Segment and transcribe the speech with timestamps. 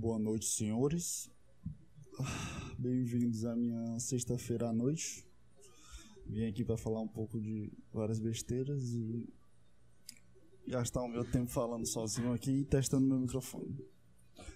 [0.00, 1.28] Boa noite, senhores.
[2.78, 5.26] Bem-vindos à minha sexta-feira à noite.
[6.24, 9.28] Vim aqui para falar um pouco de várias besteiras e
[10.68, 13.76] gastar o meu tempo falando sozinho aqui e testando meu microfone.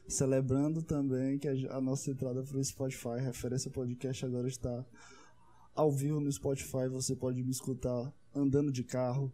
[0.07, 4.87] Celebrando também que a nossa entrada para o Spotify, referência podcast, agora está
[5.75, 6.87] ao vivo no Spotify.
[6.89, 9.33] Você pode me escutar andando de carro,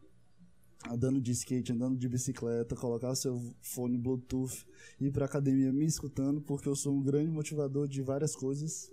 [0.87, 4.67] andando de skate, andando de bicicleta, colocar seu fone Bluetooth,
[5.01, 8.91] ir pra academia me escutando, porque eu sou um grande motivador de várias coisas.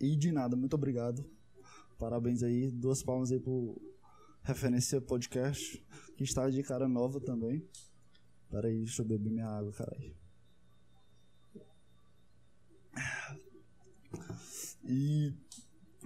[0.00, 1.24] E de nada, muito obrigado.
[1.98, 3.80] Parabéns aí, duas palmas aí pro
[4.42, 5.84] Referência Podcast,
[6.16, 7.66] que está de cara nova também.
[8.48, 10.16] Pera aí, deixa eu beber minha água, caralho.
[14.84, 15.34] E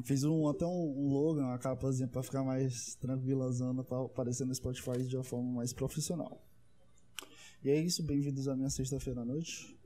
[0.05, 4.55] Fiz um, até um, um logo, uma capazinha pra ficar mais tranquilazona, pra aparecer no
[4.55, 6.43] Spotify de uma forma mais profissional.
[7.63, 9.79] E é isso, bem-vindos à minha sexta-feira à noite.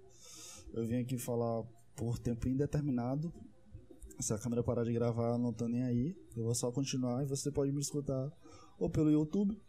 [0.72, 1.62] Eu vim aqui falar
[1.94, 3.30] por tempo indeterminado.
[4.18, 6.16] Se a câmera parar de gravar, não tô nem aí.
[6.34, 8.32] Eu vou só continuar e você pode me escutar
[8.78, 9.60] ou pelo YouTube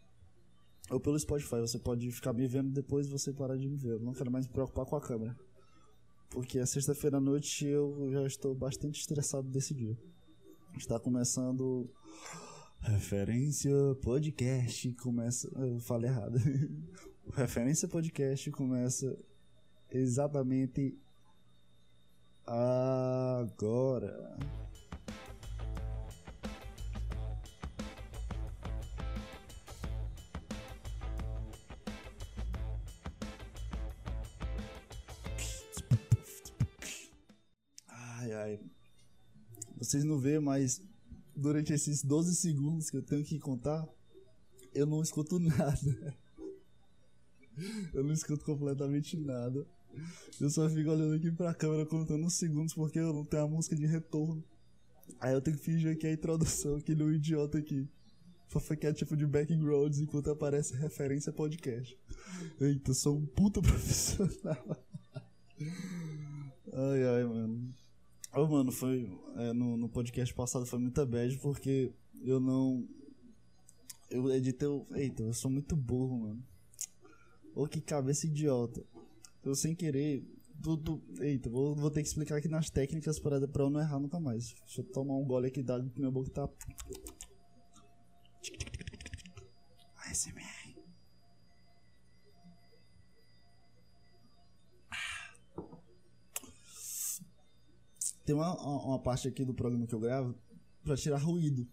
[0.90, 1.60] ou pelo Spotify.
[1.60, 3.94] Você pode ficar me vendo depois e você parar de me ver.
[3.94, 5.38] Eu não quero mais me preocupar com a câmera.
[6.30, 9.98] Porque a sexta-feira à noite eu já estou bastante estressado desse dia.
[10.78, 11.90] Está começando
[12.80, 16.38] Referência Podcast começa, eu falei errado.
[17.34, 19.18] Referência Podcast começa
[19.90, 20.96] exatamente
[22.46, 24.38] agora.
[37.88, 38.77] Ai ai.
[39.78, 40.82] Vocês não vê, mas
[41.34, 43.86] durante esses 12 segundos que eu tenho que contar,
[44.74, 46.16] eu não escuto nada.
[47.94, 49.66] Eu não escuto completamente nada.
[50.40, 53.48] Eu só fico olhando aqui pra câmera contando os segundos porque eu não tenho a
[53.48, 54.44] música de retorno.
[55.20, 57.88] Aí eu tenho que fingir que é a introdução, aquele idiota aqui.
[58.48, 61.96] Fofoquear tipo de backgrounds enquanto aparece referência podcast.
[62.60, 64.86] Eita, sou um puta profissional.
[66.72, 67.74] Ai ai, mano.
[68.34, 69.10] Oh, mano, foi.
[69.36, 72.86] É, no, no podcast passado foi muita bad porque eu não.
[74.10, 74.68] Eu editei.
[74.94, 76.42] Eita, eu sou muito burro, mano.
[77.54, 78.84] Ô, que cabeça idiota.
[79.44, 80.22] Eu sem querer.
[80.62, 81.02] Tudo.
[81.20, 84.20] Eita, vou, vou ter que explicar aqui nas técnicas para pra eu não errar nunca
[84.20, 84.54] mais.
[84.64, 86.48] Deixa eu tomar um gole aqui d'água que minha boca tá.
[90.10, 90.57] ASMR.
[98.28, 100.34] Tem uma, uma parte aqui do programa que eu gravo
[100.84, 101.66] para tirar ruído.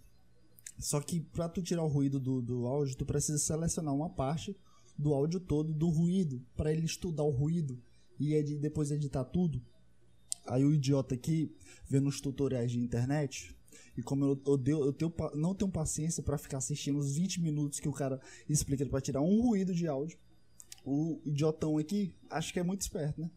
[0.79, 4.55] Só que para tu tirar o ruído do, do áudio, tu precisa selecionar uma parte
[4.97, 7.77] do áudio todo do ruído para ele estudar o ruído
[8.17, 9.61] e ed depois editar tudo.
[10.47, 11.53] Aí o idiota aqui
[11.89, 13.53] vendo os tutoriais de internet
[13.97, 17.81] e como eu, eu, eu tenho, não tenho paciência para ficar assistindo os 20 minutos
[17.81, 18.17] que o cara
[18.47, 20.17] explica para tirar um ruído de áudio,
[20.85, 23.29] o idiotão aqui acho que é muito esperto, né?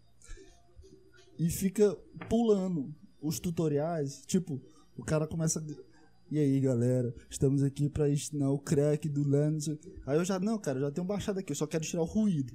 [1.36, 1.96] E fica
[2.28, 4.60] pulando os tutoriais, tipo,
[4.96, 5.64] o cara começa.
[6.30, 9.68] E aí, galera, estamos aqui para ensinar o crack do Lens.
[10.06, 12.06] Aí eu já, não, cara, eu já tenho baixado aqui, eu só quero tirar o
[12.06, 12.54] ruído.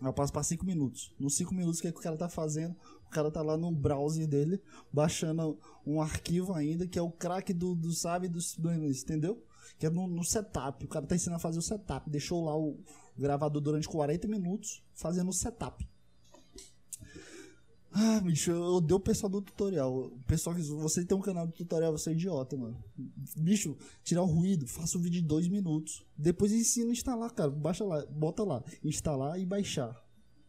[0.00, 1.12] Aí eu passo para 5 minutos.
[1.18, 2.76] Nos 5 minutos, o que, é que o cara tá fazendo?
[3.06, 7.52] O cara tá lá no browser dele, baixando um arquivo ainda, que é o crack
[7.52, 9.42] do, do sabe, do, do entendeu?
[9.78, 10.84] Que é no, no, setup.
[10.84, 12.08] O cara tá ensinando a fazer o setup.
[12.10, 12.78] Deixou lá o
[13.16, 15.88] gravador durante 40 minutos fazendo o setup.
[18.00, 19.92] Ah, bicho, eu odeio o pessoal do tutorial.
[19.92, 22.78] O pessoal que você tem um canal de tutorial, você é idiota, mano.
[23.36, 26.06] Bicho, tirar o ruído, faça um vídeo de dois minutos.
[26.16, 27.50] Depois ensina a instalar, cara.
[27.50, 30.00] Baixa lá, bota lá, instalar e baixar.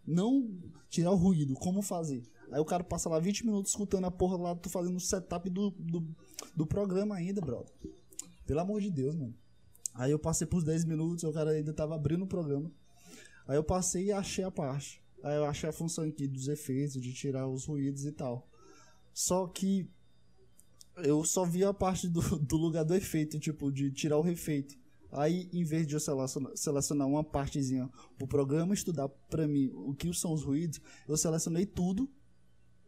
[0.05, 0.47] Não
[0.89, 2.21] tirar o ruído, como fazer.
[2.51, 5.49] Aí o cara passa lá 20 minutos escutando a porra lá, tu fazendo o setup
[5.49, 6.07] do, do,
[6.55, 7.73] do programa ainda, brother.
[8.45, 9.33] Pelo amor de Deus, mano.
[9.95, 12.71] Aí eu passei por 10 minutos, o cara ainda tava abrindo o programa.
[13.47, 15.01] Aí eu passei e achei a parte.
[15.23, 18.47] Eu achei a função aqui dos efeitos, de tirar os ruídos e tal.
[19.13, 19.89] Só que
[20.97, 24.77] eu só vi a parte do, do lugar do efeito, tipo, de tirar o refeito.
[25.11, 29.95] Aí, em vez de eu selecionar, selecionar uma partezinha pro programa estudar para mim o
[29.95, 32.09] que são os ruídos, eu selecionei tudo.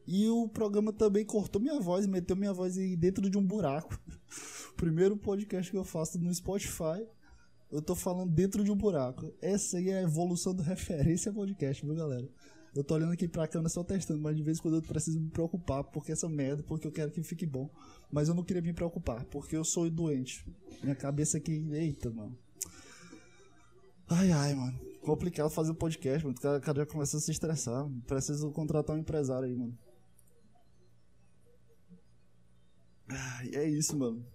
[0.07, 3.97] E o programa também cortou minha voz, meteu minha voz dentro de um buraco.
[4.75, 7.05] Primeiro podcast que eu faço no Spotify
[7.71, 9.33] eu tô falando dentro de um buraco.
[9.41, 12.27] Essa aí é a evolução do referência podcast, viu, galera?
[12.75, 15.19] Eu tô olhando aqui pra câmera só testando, mas de vez em quando eu preciso
[15.19, 17.69] me preocupar porque essa merda, porque eu quero que fique bom.
[18.09, 20.45] Mas eu não queria me preocupar, porque eu sou doente.
[20.81, 22.37] Minha cabeça aqui, eita, mano.
[24.07, 24.77] Ai, ai, mano.
[25.01, 26.37] complicado fazer o podcast, mano.
[26.37, 27.89] O cara, cara já começa a se estressar.
[28.07, 29.77] Preciso contratar um empresário aí, mano.
[33.43, 34.25] E é isso, mano.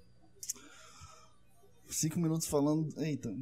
[1.89, 2.93] Cinco minutos falando.
[3.01, 3.35] Eita.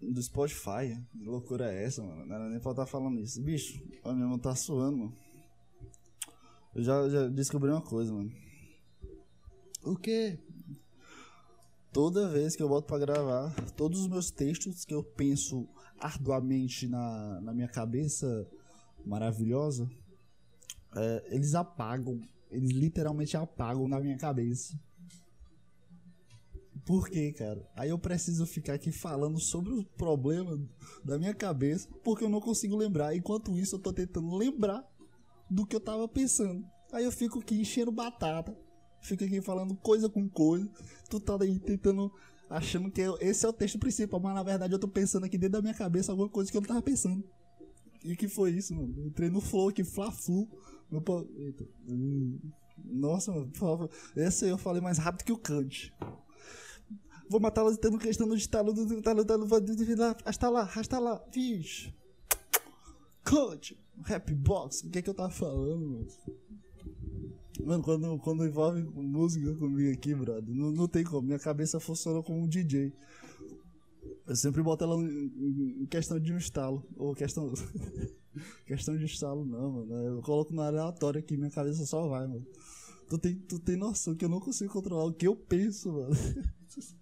[0.00, 1.00] Do Spotify.
[1.12, 2.26] Que loucura é essa, mano?
[2.26, 3.40] Não era nem pra estar falando isso.
[3.40, 5.16] Bicho, a minha mão tá suando, mano.
[6.74, 8.32] Eu já, já descobri uma coisa, mano.
[9.84, 10.38] O quê?
[11.92, 15.68] Toda vez que eu volto pra gravar, todos os meus textos que eu penso
[15.98, 18.48] arduamente na, na minha cabeça
[19.04, 19.90] maravilhosa,
[20.96, 22.20] é, eles apagam.
[22.50, 24.78] Eles literalmente apagam na minha cabeça.
[26.84, 27.64] Por quê, cara?
[27.76, 30.58] Aí eu preciso ficar aqui falando sobre os problemas
[31.04, 33.14] da minha cabeça, porque eu não consigo lembrar.
[33.14, 34.84] Enquanto isso, eu tô tentando lembrar
[35.48, 36.64] do que eu tava pensando.
[36.92, 38.56] Aí eu fico aqui enchendo batata,
[39.00, 40.68] fico aqui falando coisa com coisa.
[41.08, 42.12] Tu tá aí tentando,
[42.50, 45.54] achando que esse é o texto principal, mas na verdade eu tô pensando aqui dentro
[45.54, 47.22] da minha cabeça alguma coisa que eu não tava pensando.
[48.04, 48.92] E que foi isso, mano?
[48.98, 50.48] Eu entrei no flow aqui, fla-flu.
[51.36, 51.64] Eita.
[51.88, 52.38] Hum.
[52.84, 53.90] Nossa, mano, por favor.
[54.16, 55.94] Essa eu falei mais rápido que o Kant.
[57.32, 59.34] Vou matá-la tendo questão do estalo do estalo do
[60.22, 61.90] Hasta lá, hasta lá, vixe.
[63.24, 63.74] Kant,
[64.04, 66.06] rap box, o que é que eu tava falando, mano?
[67.64, 71.22] Mano, quando, quando envolve música comigo aqui, brother, não, não tem como.
[71.22, 72.92] Minha cabeça funciona como um DJ.
[74.26, 76.84] Eu sempre boto ela em, questão de um estalo.
[76.98, 77.50] Ou questão.
[78.66, 79.94] questão de estalo, não, mano.
[79.94, 82.46] Eu coloco na aleatória aqui, minha cabeça só vai, mano.
[83.08, 86.14] Tu tem, tu tem noção que eu não consigo controlar o que eu penso, mano.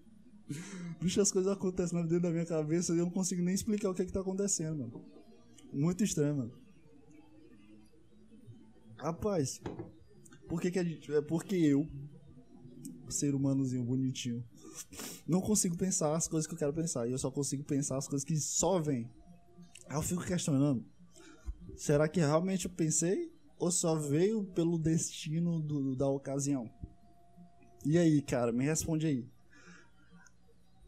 [1.00, 3.94] Bicho, as coisas acontecem dentro da minha cabeça e eu não consigo nem explicar o
[3.94, 5.05] que é que tá acontecendo, mano.
[5.73, 6.52] Muito estranho, mano.
[8.97, 9.61] Rapaz,
[10.49, 11.12] por que, que a gente.
[11.14, 11.88] É porque eu,
[13.08, 14.44] ser humanozinho bonitinho,
[15.26, 17.06] não consigo pensar as coisas que eu quero pensar.
[17.06, 19.08] E eu só consigo pensar as coisas que só vêm.
[19.88, 20.85] Aí eu fico questionando:
[21.76, 23.32] será que realmente eu pensei?
[23.58, 26.69] Ou só veio pelo destino do, da ocasião?
[27.85, 29.25] E aí, cara, me responde aí.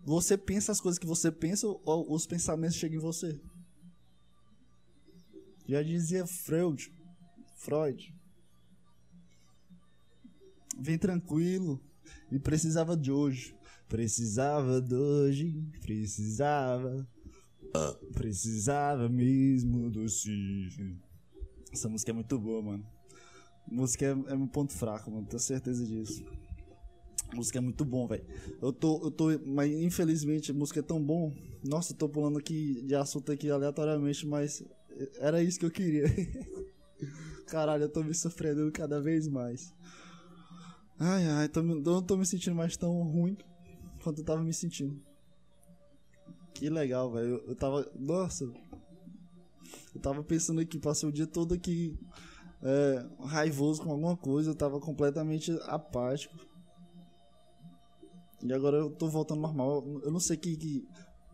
[0.04, 3.40] Você pensa as coisas que você pensa ou os pensamentos chegam em você?
[5.66, 6.92] Já dizia Freud,
[7.56, 8.14] Freud,
[10.78, 11.80] vem tranquilo.
[12.30, 13.54] E precisava de hoje.
[13.88, 15.70] Precisava de hoje.
[15.80, 17.06] Precisava.
[18.12, 21.00] Precisava mesmo do Cisne.
[21.72, 22.86] Essa música é muito boa, mano.
[23.70, 25.26] A música é, é meu ponto fraco, mano.
[25.26, 26.24] Tenho certeza disso.
[27.34, 28.24] Música é muito bom, velho.
[28.60, 31.32] Eu tô, eu tô, mas infelizmente a música é tão bom.
[31.64, 34.62] Nossa, eu tô pulando aqui de assunto aqui aleatoriamente, mas
[35.18, 36.04] era isso que eu queria.
[37.46, 39.72] Caralho, eu tô me surpreendendo cada vez mais.
[40.98, 43.36] Ai, ai, tô, não tô me sentindo mais tão ruim
[44.02, 45.00] quanto eu tava me sentindo.
[46.54, 47.28] Que legal, velho.
[47.28, 47.90] Eu, eu tava.
[47.98, 48.44] Nossa.
[49.94, 51.98] Eu tava pensando aqui, passei o dia todo aqui
[52.62, 56.34] é, raivoso com alguma coisa, eu tava completamente apático.
[58.42, 59.84] E agora eu tô voltando normal.
[60.02, 60.56] Eu não sei que.
[60.56, 60.86] que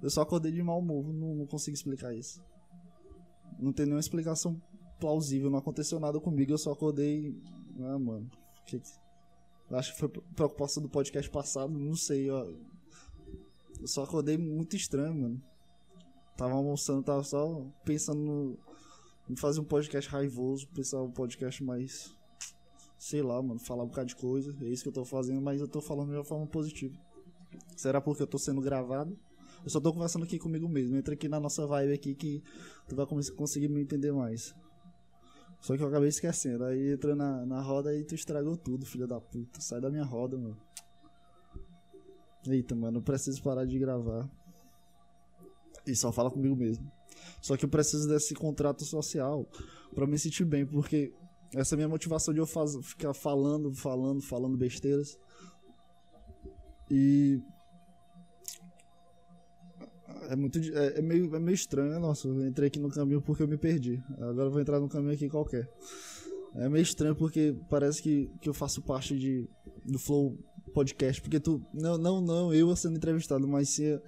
[0.02, 2.40] eu só acordei de mau humor, não, não consigo explicar isso.
[3.58, 4.60] Não tem nenhuma explicação
[5.00, 7.34] plausível, não aconteceu nada comigo, eu só acordei.
[7.80, 8.30] Ah, mano.
[8.66, 8.80] Que,
[9.70, 12.46] Acho que foi preocupação do podcast passado, não sei, ó.
[13.80, 15.42] Eu só acordei muito estranho, mano.
[16.36, 18.58] Tava almoçando, tava só pensando no,
[19.28, 22.16] em fazer um podcast raivoso, pensar um podcast mais.
[22.98, 24.54] Sei lá, mano, falar um bocado de coisa.
[24.60, 26.98] É isso que eu tô fazendo, mas eu tô falando de uma forma positiva.
[27.76, 29.16] Será porque eu tô sendo gravado?
[29.64, 30.96] Eu só tô conversando aqui comigo mesmo.
[30.96, 32.42] Entra aqui na nossa vibe aqui que
[32.88, 34.54] tu vai conseguir me entender mais.
[35.60, 36.64] Só que eu acabei esquecendo.
[36.64, 39.60] Aí entrou na, na roda e tu estragou tudo, filho da puta.
[39.60, 40.56] Sai da minha roda, mano.
[42.46, 44.28] Eita, mano, eu preciso parar de gravar.
[45.86, 46.90] E só fala comigo mesmo.
[47.40, 49.46] Só que eu preciso desse contrato social
[49.94, 51.12] para me sentir bem, porque
[51.54, 55.18] essa é a minha motivação de eu faz, ficar falando, falando, falando besteiras.
[56.90, 57.40] E
[60.28, 60.58] é muito.
[60.58, 61.98] É, é, meio, é meio estranho, né?
[61.98, 64.02] Nossa, eu entrei aqui no caminho porque eu me perdi.
[64.18, 65.68] Agora eu vou entrar no caminho aqui qualquer.
[66.54, 69.48] É meio estranho porque parece que, que eu faço parte de,
[69.84, 70.36] do Flow
[70.74, 71.20] Podcast.
[71.20, 71.62] Porque tu.
[71.72, 74.00] Não, não, não, eu sendo entrevistado, mas se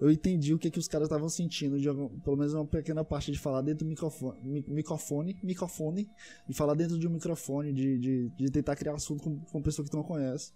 [0.00, 3.04] eu entendi o que, que os caras estavam sentindo, de algum, pelo menos uma pequena
[3.04, 6.08] parte de falar dentro do microfone, microfone, microfone,
[6.48, 9.84] de falar dentro de um microfone, de, de, de tentar criar assunto com, com pessoa
[9.84, 10.52] que tu não conhece.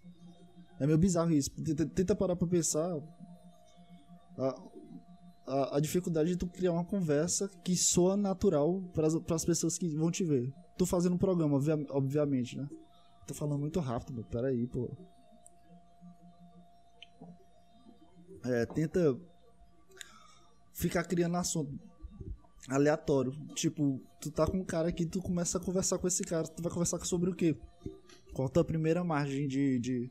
[0.78, 1.50] É meio bizarro isso.
[1.50, 2.99] Tenta, tenta parar pra pensar.
[4.38, 4.62] Ah,
[5.46, 9.88] a, a, dificuldade de tu criar uma conversa que soa natural para as pessoas que
[9.88, 10.52] vão te ver.
[10.78, 12.68] Tu fazendo um programa, obviamente, né?
[13.26, 14.90] Tô falando muito rápido, peraí, pô.
[18.44, 19.16] É, tenta.
[20.72, 21.78] Ficar criando assunto
[22.68, 23.32] aleatório.
[23.54, 26.62] Tipo, tu tá com um cara aqui, tu começa a conversar com esse cara, tu
[26.62, 27.56] vai conversar sobre o quê?
[28.32, 30.10] Qual a tua primeira margem de, de,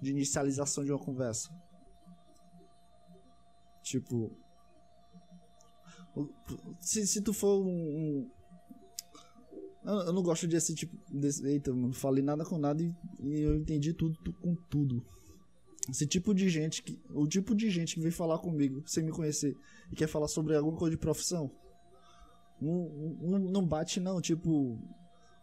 [0.00, 1.48] de inicialização de uma conversa?
[3.82, 4.36] Tipo.
[6.80, 7.70] Se, se tu for um.
[7.70, 8.30] um
[9.84, 10.96] eu não gosto desse tipo.
[11.10, 15.04] Desse, eita, não falei nada com nada e, e eu entendi tudo, tudo com tudo.
[15.88, 17.00] Esse tipo de gente que.
[17.10, 19.56] O tipo de gente que vem falar comigo sem me conhecer
[19.90, 21.50] e quer falar sobre alguma coisa de profissão.
[22.60, 22.88] Não,
[23.20, 24.78] não, não bate não, tipo.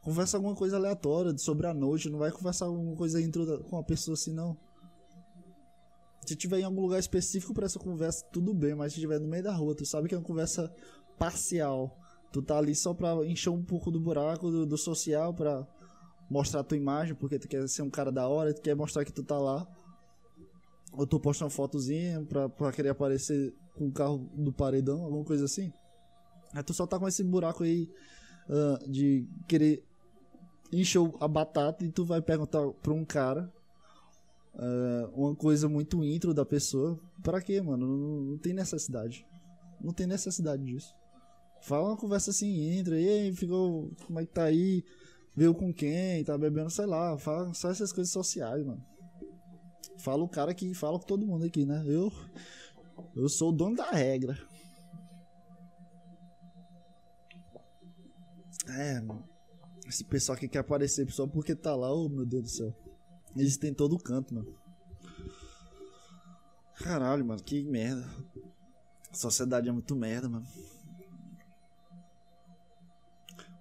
[0.01, 3.83] Conversa alguma coisa aleatória sobre a noite, não vai conversar alguma coisa intro com uma
[3.83, 4.57] pessoa assim não.
[6.25, 9.27] Se tiver em algum lugar específico para essa conversa, tudo bem, mas se tiver no
[9.27, 10.73] meio da rua, tu sabe que é uma conversa
[11.17, 11.97] parcial.
[12.31, 15.67] Tu tá ali só pra encher um pouco do buraco do, do social, pra
[16.29, 19.03] mostrar a tua imagem, porque tu quer ser um cara da hora, tu quer mostrar
[19.03, 19.67] que tu tá lá.
[20.91, 25.23] Ou tu posta uma fotozinha pra, pra querer aparecer com o carro do paredão, alguma
[25.23, 25.71] coisa assim.
[26.53, 27.89] Aí tu só tá com esse buraco aí
[28.49, 29.83] uh, de querer
[30.71, 33.51] encher a batata e tu vai perguntar pra um cara
[34.55, 36.99] uh, uma coisa muito intro da pessoa.
[37.23, 37.87] Pra quê, mano?
[37.87, 39.25] Não, não, tem necessidade.
[39.81, 40.93] Não tem necessidade disso.
[41.61, 43.91] Fala uma conversa assim, entra, e aí, ficou.
[44.05, 44.83] Como é que tá aí?
[45.35, 46.23] Veio com quem?
[46.23, 47.17] Tá bebendo, sei lá.
[47.17, 48.83] Fala só essas coisas sociais, mano.
[49.97, 51.83] Fala o cara que fala com todo mundo aqui, né?
[51.85, 52.11] Eu.
[53.15, 54.37] Eu sou o dono da regra.
[58.69, 59.01] É.
[59.87, 62.75] Esse pessoal que quer aparecer só porque tá lá, oh meu Deus do céu.
[63.35, 64.55] Eles têm todo canto, mano.
[66.75, 68.07] Caralho, mano, que merda.
[69.11, 70.45] A sociedade é muito merda, mano.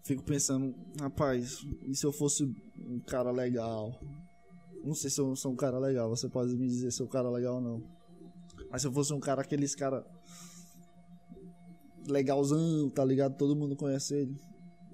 [0.05, 2.45] Fico pensando, rapaz, e se eu fosse
[2.79, 3.99] um cara legal?
[4.89, 7.07] Não sei se eu sou um cara legal, você pode me dizer se eu sou
[7.07, 7.83] um cara legal ou não.
[8.71, 10.03] Mas se eu fosse um cara, aqueles cara
[12.07, 13.37] legalzão, tá ligado?
[13.37, 14.41] Todo mundo conhece ele.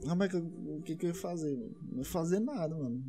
[0.09, 1.57] Ah, mas o que, que eu ia fazer?
[1.93, 3.05] Não ia fazer nada, mano.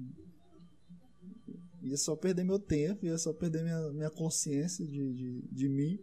[1.82, 6.00] Ia só perder meu tempo, ia só perder minha, minha consciência de, de, de mim.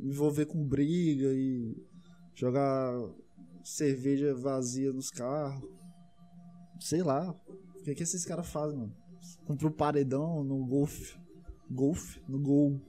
[0.00, 1.76] Me envolver com briga e
[2.34, 2.92] jogar
[3.62, 5.64] cerveja vazia nos carros.
[6.80, 7.32] Sei lá.
[7.86, 8.92] Que, que esses caras fazem, mano?
[9.46, 11.16] Compra um paredão no golfe.
[11.70, 12.20] Golfe?
[12.26, 12.80] No gol.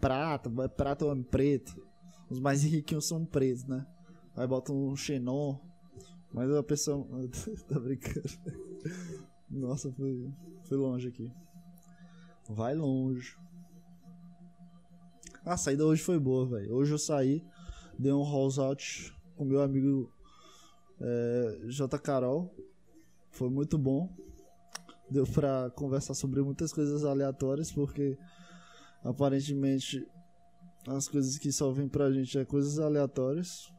[0.00, 1.76] Prata, prata ou preto.
[2.30, 3.86] Os mais riquinhos são pretos, né?
[4.34, 5.58] Aí bota um xenon.
[6.32, 7.06] Mas a pessoa.
[7.68, 8.26] tá brincando.
[9.50, 10.32] Nossa, foi,
[10.64, 11.30] foi longe aqui.
[12.48, 13.36] Vai longe.
[15.44, 16.74] A saída hoje foi boa, velho.
[16.74, 17.44] Hoje eu saí,
[17.98, 20.10] dei um rolls out com meu amigo
[21.02, 21.98] é, J.
[21.98, 22.50] Carol.
[23.30, 24.08] Foi muito bom.
[25.10, 28.18] Deu pra conversar sobre muitas coisas aleatórias, porque
[29.02, 30.06] aparentemente
[30.86, 33.72] as coisas que só vêm pra gente é coisas aleatórias.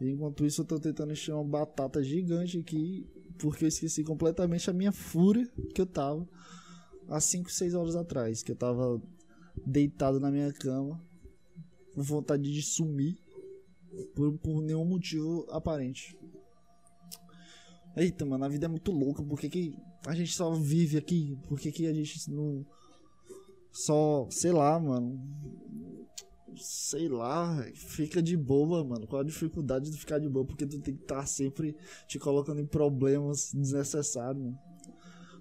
[0.00, 3.06] E enquanto isso eu tô tentando encher uma batata gigante aqui
[3.40, 6.28] porque eu esqueci completamente a minha fúria que eu tava
[7.08, 9.00] há 5, 6 horas atrás, que eu tava
[9.66, 11.02] deitado na minha cama,
[11.94, 13.18] com vontade de sumir
[14.14, 16.16] por, por nenhum motivo aparente.
[17.96, 19.76] Eita, mano, a vida é muito louca, por que, que
[20.06, 21.36] a gente só vive aqui?
[21.48, 22.64] Por que, que a gente não.
[23.72, 25.20] Só, sei lá, mano
[26.56, 29.06] sei lá, fica de boa, mano.
[29.06, 30.44] Qual a dificuldade de ficar de boa?
[30.44, 31.76] Porque tu tem que estar tá sempre
[32.06, 34.58] te colocando em problemas desnecessários, mano.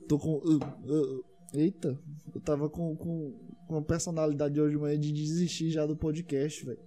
[0.08, 0.36] Tô com.
[0.38, 2.00] Uh, uh, eita,
[2.34, 3.34] eu tava com, com,
[3.68, 6.80] com a personalidade hoje de manhã de desistir já do podcast, velho.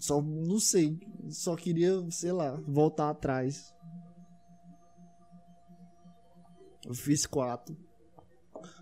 [0.00, 0.98] Só, não sei,
[1.28, 3.73] só queria, sei lá, voltar atrás.
[6.86, 7.76] Eu fiz quatro.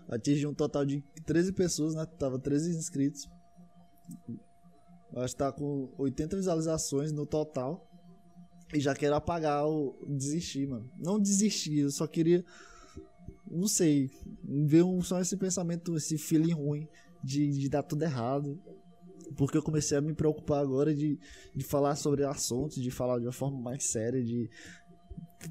[0.09, 2.05] Atingi um total de 13 pessoas, né?
[2.05, 3.27] Tava 13 inscritos.
[5.15, 7.89] Acho que tá com 80 visualizações no total.
[8.73, 9.95] E já quero apagar o.
[10.07, 10.89] desistir, mano.
[10.97, 12.43] Não desistir, eu só queria.
[13.49, 14.09] Não sei.
[14.43, 16.87] Ver um, só esse pensamento, esse feeling ruim
[17.23, 18.59] de, de dar tudo errado.
[19.37, 21.19] Porque eu comecei a me preocupar agora de,
[21.55, 24.49] de falar sobre assuntos, de falar de uma forma mais séria, de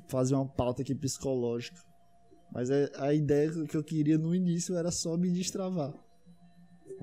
[0.08, 1.80] fazer uma pauta aqui psicológica.
[2.52, 5.92] Mas a, é, a ideia que eu queria no início era só me destravar.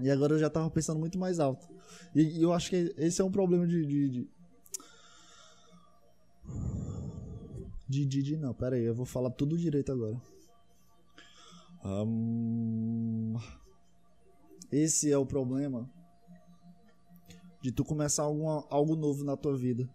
[0.02, 1.68] E agora eu já tava pensando muito mais alto.
[2.16, 3.86] E, e eu acho que esse é um problema de.
[3.86, 4.30] De, de,
[7.90, 10.22] de, de, de não, pera aí, eu vou falar tudo direito agora.
[11.84, 13.36] Um,
[14.72, 15.90] esse é o problema
[17.62, 19.90] de tu começar alguma, algo novo na tua vida.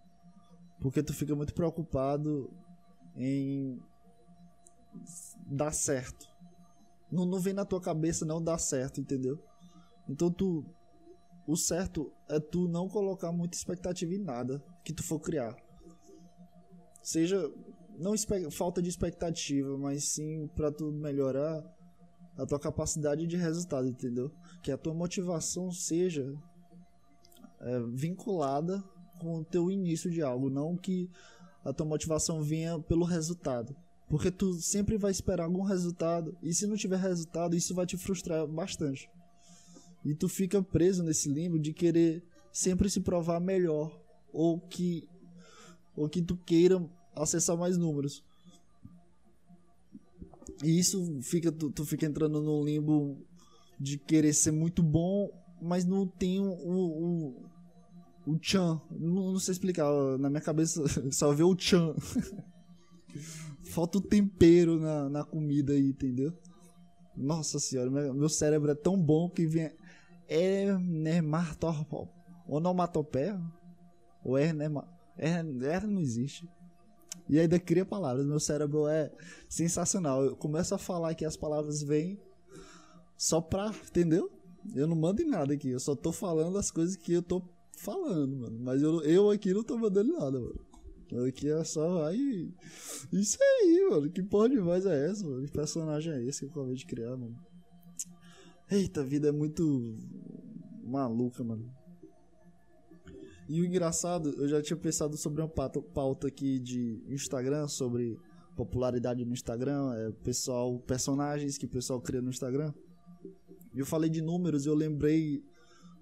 [0.80, 2.50] Porque tu fica muito preocupado
[3.16, 3.80] em
[5.46, 6.26] dar certo.
[7.10, 9.38] Não, não vem na tua cabeça não dar certo, entendeu?
[10.08, 10.64] Então tu
[11.46, 15.54] o certo é tu não colocar muita expectativa em nada que tu for criar.
[17.02, 17.50] Seja
[17.98, 18.14] não
[18.50, 21.62] falta de expectativa, mas sim para tu melhorar
[22.36, 24.30] a tua capacidade de resultado, entendeu?
[24.62, 26.34] Que a tua motivação seja
[27.60, 28.82] é, vinculada
[29.20, 31.08] com o teu início de algo, não que
[31.64, 33.74] a tua motivação venha pelo resultado.
[34.14, 37.96] Porque tu sempre vai esperar algum resultado, e se não tiver resultado, isso vai te
[37.96, 39.10] frustrar bastante.
[40.04, 43.90] E tu fica preso nesse limbo de querer sempre se provar melhor,
[44.32, 45.08] ou que
[45.96, 46.80] ou que tu queira
[47.16, 48.22] acessar mais números.
[50.62, 53.18] E isso fica tu, tu fica entrando no limbo
[53.80, 55.28] de querer ser muito bom,
[55.60, 57.50] mas não tem o, o,
[58.28, 58.80] o Chan.
[58.92, 59.90] Não, não sei explicar,
[60.20, 61.96] na minha cabeça só vê o Chan.
[63.64, 66.32] Falta o tempero na, na comida aí, entendeu?
[67.16, 69.70] Nossa senhora, meu cérebro é tão bom que vem.
[70.28, 72.12] É Nermartorpol.
[72.48, 73.40] Onomatopeia?
[74.24, 74.50] Ou é,
[75.16, 76.48] é, é não existe.
[77.28, 78.26] E ainda cria palavras.
[78.26, 79.10] Meu cérebro é
[79.48, 80.24] sensacional.
[80.24, 82.20] Eu começo a falar que as palavras vêm
[83.16, 83.72] só pra.
[83.88, 84.30] Entendeu?
[84.74, 85.70] Eu não mando em nada aqui.
[85.70, 87.42] Eu só tô falando as coisas que eu tô
[87.78, 88.58] falando, mano.
[88.60, 90.60] Mas eu, eu aqui não tô mandando nada, mano.
[91.28, 92.16] Aqui é só vai.
[93.12, 94.10] Isso aí, mano.
[94.10, 95.46] Que porra de voz é essa, mano?
[95.46, 97.36] Que personagem é esse que eu acabei de criar, mano?
[98.70, 99.96] Eita, a vida é muito
[100.82, 101.70] maluca, mano.
[103.48, 108.18] E o engraçado, eu já tinha pensado sobre uma pauta aqui de Instagram, sobre
[108.56, 112.72] popularidade no Instagram, é, pessoal, personagens que o pessoal cria no Instagram.
[113.74, 115.42] E eu falei de números e eu lembrei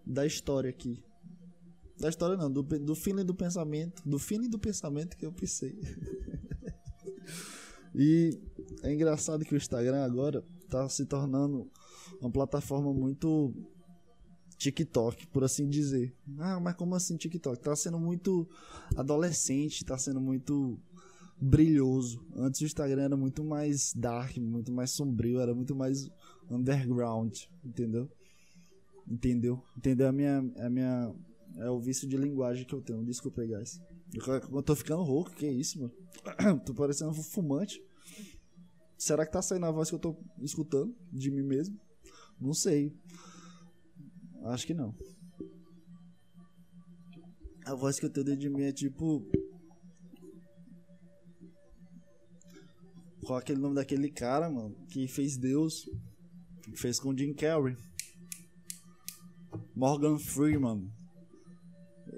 [0.07, 1.03] da história aqui.
[2.03, 4.03] Da história não, do, do feeling do pensamento.
[4.05, 5.79] Do feeling do pensamento que eu pensei.
[7.95, 8.41] e
[8.83, 11.71] é engraçado que o Instagram agora tá se tornando
[12.21, 13.55] uma plataforma muito
[14.59, 16.13] TikTok, por assim dizer.
[16.41, 17.63] Ah, mas como assim TikTok?
[17.63, 18.49] Tá sendo muito
[18.97, 20.77] adolescente, tá sendo muito
[21.41, 22.21] brilhoso.
[22.35, 26.11] Antes o Instagram era muito mais dark, muito mais sombrio, era muito mais
[26.51, 28.11] underground, entendeu?
[29.07, 29.63] Entendeu?
[29.77, 31.15] Entendeu a minha a minha
[31.59, 33.05] é o vício de linguagem que eu tenho.
[33.05, 33.81] Desculpa aí, guys.
[34.15, 36.61] Eu, tô ficando rouco, que isso, mano?
[36.65, 37.83] tô parecendo fumante.
[38.97, 41.79] Será que tá saindo a voz que eu tô escutando de mim mesmo?
[42.41, 42.95] Não sei.
[44.45, 44.95] Acho que não.
[47.65, 49.25] A voz que eu tenho dentro de mim é tipo.
[53.25, 54.75] Qual é aquele nome daquele cara, mano?
[54.89, 55.89] Que fez Deus.
[56.77, 57.77] Fez com Jim Carrey.
[59.75, 60.93] Morgan Freeman.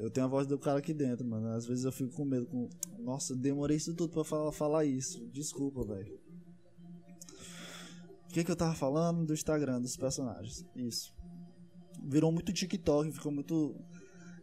[0.04, 1.48] Eu tenho a voz do cara aqui dentro, mano.
[1.48, 2.46] Às vezes eu fico com medo.
[2.46, 2.68] Com...
[2.98, 5.26] Nossa, demorei isso tudo pra falar, falar isso.
[5.28, 6.18] Desculpa, velho.
[8.28, 9.24] O que, que eu tava falando?
[9.24, 10.64] Do Instagram, dos personagens.
[10.74, 11.14] Isso
[12.06, 13.74] virou muito TikTok, ficou muito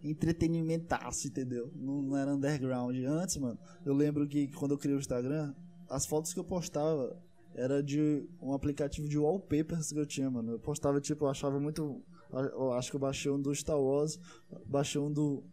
[0.04, 1.71] entretenimentaço, entendeu?
[1.76, 2.95] Não, não, era underground.
[3.06, 5.54] Antes, mano, eu lembro que quando eu criei o Instagram,
[5.89, 7.15] as fotos que eu postava
[7.54, 10.54] era de um aplicativo de wallpapers que eu tinha, mano.
[10.54, 12.02] Eu postava, tipo, eu achava muito.
[12.32, 14.17] Eu acho que eu baixei um do Star Wars,
[14.65, 15.43] baixei um do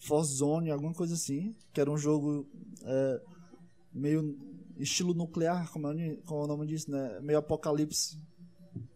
[0.00, 2.48] Force Zone, alguma coisa assim, que era um jogo
[2.82, 3.22] é,
[3.92, 4.36] meio
[4.78, 7.20] estilo nuclear, como é, como é o nome disso, né?
[7.20, 8.18] Meio apocalipse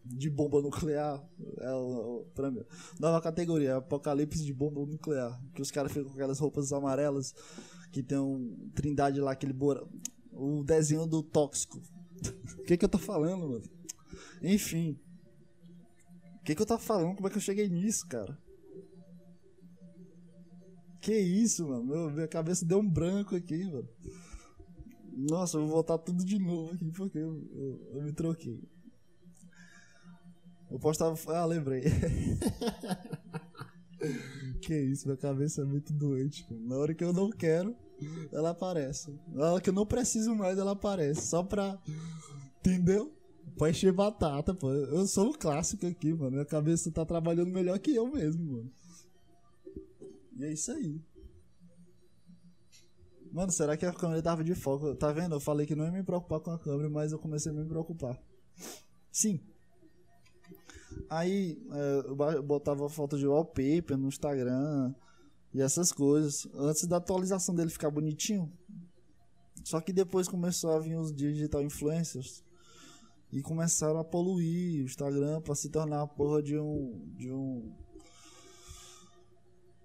[0.04, 1.22] de bomba nuclear.
[1.58, 2.64] É o, pra mim.
[2.98, 5.38] Nova categoria, apocalipse de bomba nuclear.
[5.54, 7.34] Que os caras ficam com aquelas roupas amarelas.
[7.92, 9.86] Que tem um trindade lá, aquele bora.
[10.32, 11.80] O desenho do tóxico.
[12.58, 13.62] O que que eu tô falando, mano?
[14.42, 14.98] Enfim.
[16.40, 17.14] O que que eu tô falando?
[17.14, 18.38] Como é que eu cheguei nisso, cara?
[21.04, 21.84] Que isso, mano?
[21.84, 23.86] Meu, minha cabeça deu um branco aqui, mano.
[25.12, 28.58] Nossa, eu vou voltar tudo de novo aqui porque eu, eu, eu me troquei.
[30.70, 31.14] Eu postava.
[31.28, 31.82] Ah, lembrei.
[34.62, 36.46] que isso, minha cabeça é muito doente.
[36.50, 37.76] Na hora que eu não quero,
[38.32, 39.14] ela aparece.
[39.28, 41.20] Na hora que eu não preciso mais, ela aparece.
[41.26, 41.78] Só pra.
[42.60, 43.14] Entendeu?
[43.58, 44.72] Pra encher batata, pô.
[44.72, 46.30] Eu sou um clássico aqui, mano.
[46.30, 48.72] Minha cabeça tá trabalhando melhor que eu mesmo, mano.
[50.36, 51.00] E é isso aí.
[53.32, 54.94] Mano, será que a câmera tava de foco?
[54.94, 55.34] Tá vendo?
[55.34, 57.64] Eu falei que não ia me preocupar com a câmera, mas eu comecei a me
[57.64, 58.16] preocupar.
[59.10, 59.40] Sim.
[61.10, 64.94] Aí é, eu botava foto de wallpaper no Instagram
[65.52, 66.46] e essas coisas.
[66.54, 68.52] Antes da atualização dele ficar bonitinho.
[69.64, 72.44] Só que depois começou a vir os digital influencers
[73.32, 77.83] e começaram a poluir o Instagram para se tornar a porra de um de um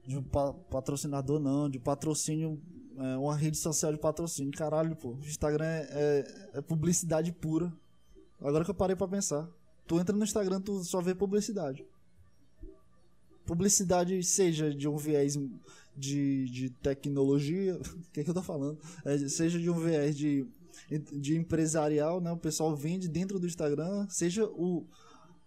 [0.06, 2.62] de um pa patrocinador não, de patrocínio,
[2.98, 4.52] é, uma rede social de patrocínio.
[4.52, 7.72] Caralho, pô, o Instagram é, é, é publicidade pura.
[8.42, 9.50] Agora que eu parei para pensar.
[9.88, 11.86] Tu entra no Instagram, tu só vê publicidade.
[13.46, 15.36] publicidade seja de um viés
[15.96, 18.80] de, de tecnologia, o que, é que eu tô falando?
[19.04, 20.48] É, seja de um viés de,
[21.12, 22.32] de empresarial, né?
[22.32, 24.86] O pessoal vende dentro do Instagram, seja o,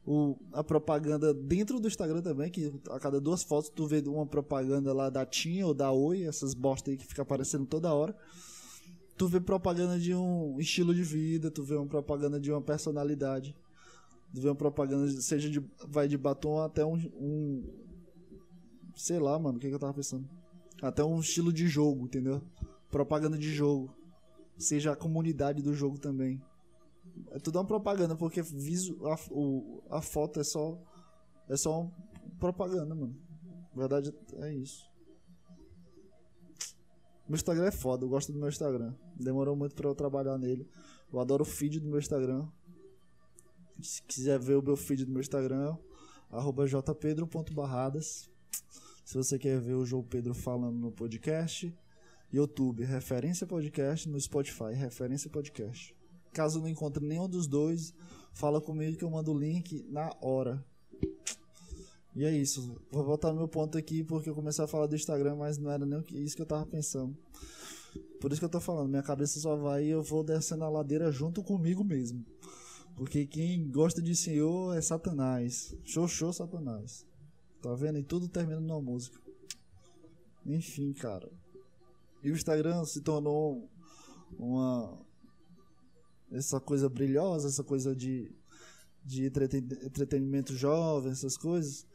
[0.05, 4.27] o, a propaganda dentro do Instagram também, que a cada duas fotos tu vê uma
[4.27, 8.17] propaganda lá da TIM ou da Oi, essas bosta aí que fica aparecendo toda hora.
[9.17, 13.55] Tu vê propaganda de um estilo de vida, tu vê uma propaganda de uma personalidade.
[14.35, 17.62] Tu vê uma propaganda, seja de, vai de batom até um, um
[18.97, 20.29] sei lá, mano, o que, que eu tava pensando?
[20.81, 22.43] Até um estilo de jogo, entendeu?
[22.91, 23.95] Propaganda de jogo.
[24.59, 26.43] Seja a comunidade do jogo também.
[27.31, 30.79] É tudo uma propaganda, porque visu, a, o, a foto é só.
[31.49, 31.91] É só
[32.39, 33.17] propaganda, mano.
[33.75, 34.91] Na verdade é isso.
[37.29, 38.95] Meu Instagram é foda, eu gosto do meu Instagram.
[39.17, 40.69] Demorou muito para eu trabalhar nele.
[41.13, 42.47] Eu adoro o feed do meu Instagram.
[43.81, 45.77] Se quiser ver o meu feed do meu Instagram,
[46.31, 48.31] arroba jpedro.barradas.
[49.05, 51.75] Se você quer ver o João Pedro falando no podcast,
[52.33, 55.95] YouTube, Referência Podcast, no Spotify, Referência Podcast.
[56.33, 57.95] Caso não encontre nenhum dos dois,
[58.33, 60.64] fala comigo que eu mando o link na hora.
[62.14, 62.77] E é isso.
[62.90, 65.85] Vou voltar meu ponto aqui porque eu comecei a falar do Instagram, mas não era
[65.87, 67.16] nem isso que eu tava pensando.
[68.21, 70.68] Por isso que eu tô falando, minha cabeça só vai e eu vou descendo a
[70.68, 72.25] ladeira junto comigo mesmo.
[72.97, 75.75] Porque quem gosta de Senhor é Satanás.
[75.85, 77.07] Show, Satanás.
[77.61, 77.99] Tá vendo?
[77.99, 79.18] E tudo termina numa música.
[80.45, 81.31] Enfim, cara.
[82.23, 83.68] E o Instagram se tornou
[84.38, 84.99] uma.
[86.33, 88.31] Essa coisa brilhosa, essa coisa de,
[89.05, 91.87] de entretenimento jovem, essas coisas.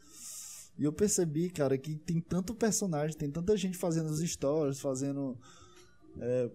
[0.78, 5.36] E eu percebi, cara, que tem tanto personagem, tem tanta gente fazendo os stories, fazendo.
[6.20, 6.50] É,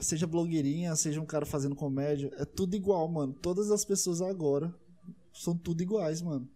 [0.00, 2.32] seja blogueirinha, seja um cara fazendo comédia.
[2.36, 3.32] É tudo igual, mano.
[3.32, 4.74] Todas as pessoas agora
[5.32, 6.48] são tudo iguais, mano.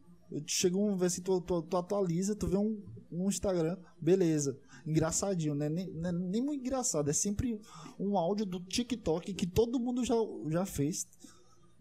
[0.46, 2.83] Chega um, vê se tu, tu, tu, atualiza, tu vê um,
[3.24, 4.59] um Instagram, beleza.
[4.87, 5.68] Engraçadinho, né?
[5.68, 7.09] Nem, nem, nem muito engraçado.
[7.09, 7.61] É sempre
[7.98, 10.14] um áudio do TikTok que todo mundo já,
[10.48, 11.07] já fez.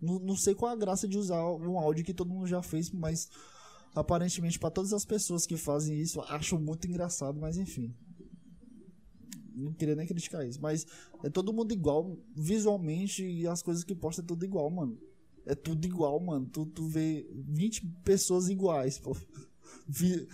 [0.02, 2.90] Não, não sei qual a graça de usar um áudio que todo mundo já fez,
[2.90, 3.30] mas
[3.94, 7.96] aparentemente para todas as pessoas que fazem isso, acho muito engraçado, mas enfim.
[9.56, 10.86] Não queria nem criticar isso, mas
[11.24, 15.00] é todo mundo igual visualmente e as coisas que posta é tudo igual, mano.
[15.46, 16.46] É tudo igual, mano.
[16.48, 19.16] Tu, tu vê 20 pessoas iguais, pô.
[19.88, 20.28] Vi,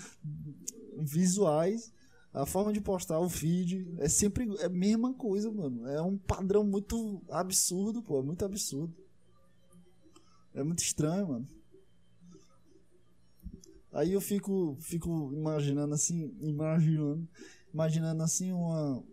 [0.98, 1.92] visuais,
[2.34, 5.88] a forma de postar o feed é sempre é a mesma coisa, mano.
[5.88, 8.20] É um padrão muito absurdo, pô.
[8.20, 8.96] É muito absurdo.
[10.54, 11.48] É muito estranho, mano.
[13.92, 17.28] Aí eu fico, fico imaginando assim, imaginando,
[17.74, 19.04] imaginando assim uma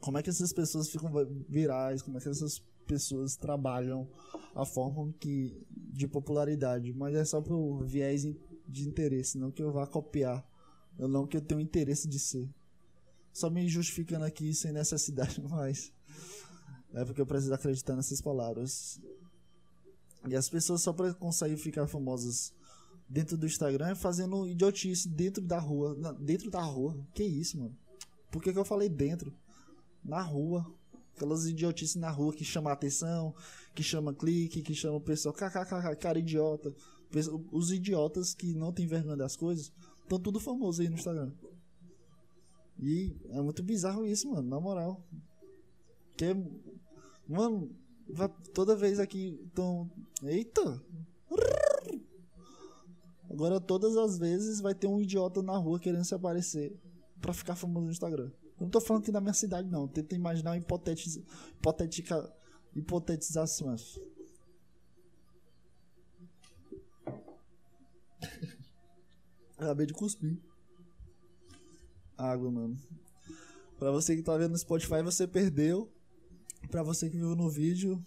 [0.00, 1.10] como é que essas pessoas ficam
[1.48, 4.08] virais, como é que essas pessoas trabalham
[4.54, 8.26] a forma que de popularidade, mas é só por viés
[8.66, 10.44] de interesse, não que eu vá copiar,
[10.98, 12.48] ou não que eu tenha interesse de ser.
[13.32, 15.92] Só me justificando aqui sem necessidade mais.
[16.92, 19.00] É porque eu preciso acreditar nessas palavras.
[20.28, 22.52] E as pessoas só conseguem ficar famosas
[23.08, 25.94] dentro do Instagram fazendo idiotice dentro da rua.
[26.20, 26.96] Dentro da rua.
[27.14, 27.76] Que isso, mano?
[28.30, 29.34] Por que, que eu falei dentro?
[30.04, 30.66] Na rua.
[31.14, 33.34] Aquelas idiotices na rua que chama atenção,
[33.74, 36.74] que chama clique, que chama o pessoal, kkkk, cara idiota.
[37.50, 39.70] Os idiotas que não tem vergonha das coisas,
[40.02, 41.32] estão tudo famoso aí no Instagram.
[42.78, 45.00] E é muito bizarro isso, mano, na moral.
[46.16, 46.34] Que,
[47.28, 47.70] mano,
[48.52, 49.90] toda vez aqui estão.
[50.22, 50.82] Eita!
[53.30, 56.78] Agora todas as vezes vai ter um idiota na rua querendo se aparecer
[57.20, 58.30] pra ficar famoso no Instagram.
[58.60, 59.88] Eu não tô falando aqui da minha cidade, não.
[59.88, 61.22] Tenta imaginar uma hipotética
[62.74, 63.74] hipotetização.
[69.58, 70.38] Acabei de cuspir.
[72.16, 72.76] Água, mano.
[73.78, 75.90] Pra você que tá vendo no Spotify, você perdeu.
[76.70, 78.00] Pra você que viu no vídeo,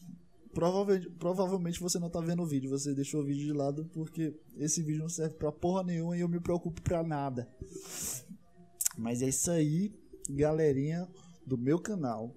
[0.53, 2.69] provavelmente, provavelmente você não tá vendo o vídeo.
[2.69, 6.21] Você deixou o vídeo de lado porque esse vídeo não serve pra porra nenhuma e
[6.21, 7.47] eu me preocupo pra nada.
[8.97, 9.93] Mas é isso aí
[10.29, 11.08] galerinha
[11.45, 12.34] do meu canal.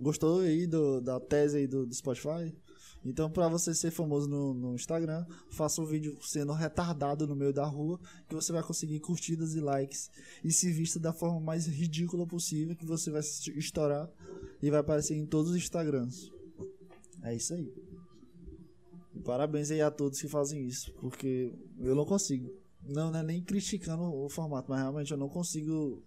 [0.00, 2.54] Gostou aí do, da tese aí do, do Spotify?
[3.08, 7.54] Então, para você ser famoso no, no, Instagram, faça um vídeo sendo retardado no meio
[7.54, 10.10] da rua, que você vai conseguir curtidas e likes.
[10.44, 13.22] E se vista da forma mais ridícula possível, que você vai
[13.56, 14.10] estourar
[14.62, 16.30] e vai aparecer em todos os Instagrams.
[17.22, 17.72] É isso aí.
[19.24, 22.52] Parabéns aí a todos que fazem isso, porque eu não consigo.
[22.82, 26.02] Não, não é nem criticando o formato, mas realmente eu não consigo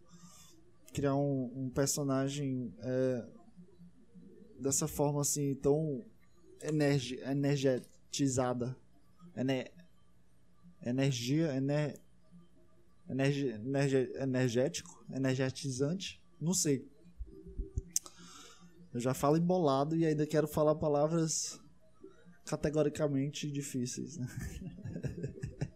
[0.94, 3.26] criar um, um personagem é,
[4.60, 6.06] dessa forma assim tão
[6.64, 8.76] energi energetizada
[9.36, 9.72] Ener
[10.84, 12.00] energia ener
[13.12, 13.50] energi,
[14.16, 16.90] energético, energetizante, não sei.
[18.94, 21.60] Eu já falo embolado e ainda quero falar palavras
[22.46, 24.28] categoricamente difíceis, né?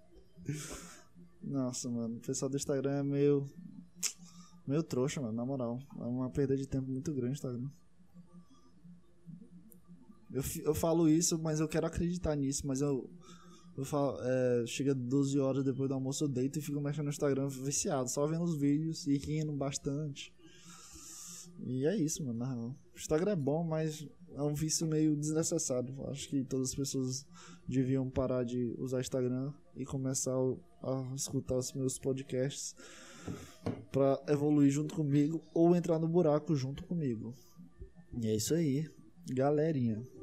[1.41, 3.45] Nossa, mano, o pessoal do Instagram é meio.
[4.67, 5.79] meio trouxa, mano, na moral.
[5.97, 7.69] É uma perda de tempo muito grande o Instagram.
[10.35, 13.09] Eu, eu falo isso, mas eu quero acreditar nisso, mas eu.
[13.77, 17.09] Eu falo, é, chega 12 horas depois do almoço, eu deito e fico mexendo no
[17.09, 20.33] Instagram viciado, só vendo os vídeos e rindo bastante.
[21.65, 22.75] E é isso, mano.
[22.93, 25.93] O Instagram é bom, mas é um vício meio desnecessário.
[26.09, 27.25] Acho que todas as pessoas
[27.67, 30.35] deviam parar de usar Instagram e começar
[30.81, 32.75] a escutar os meus podcasts
[33.91, 37.33] para evoluir junto comigo ou entrar no buraco junto comigo.
[38.21, 38.89] E é isso aí,
[39.27, 40.14] galerinha.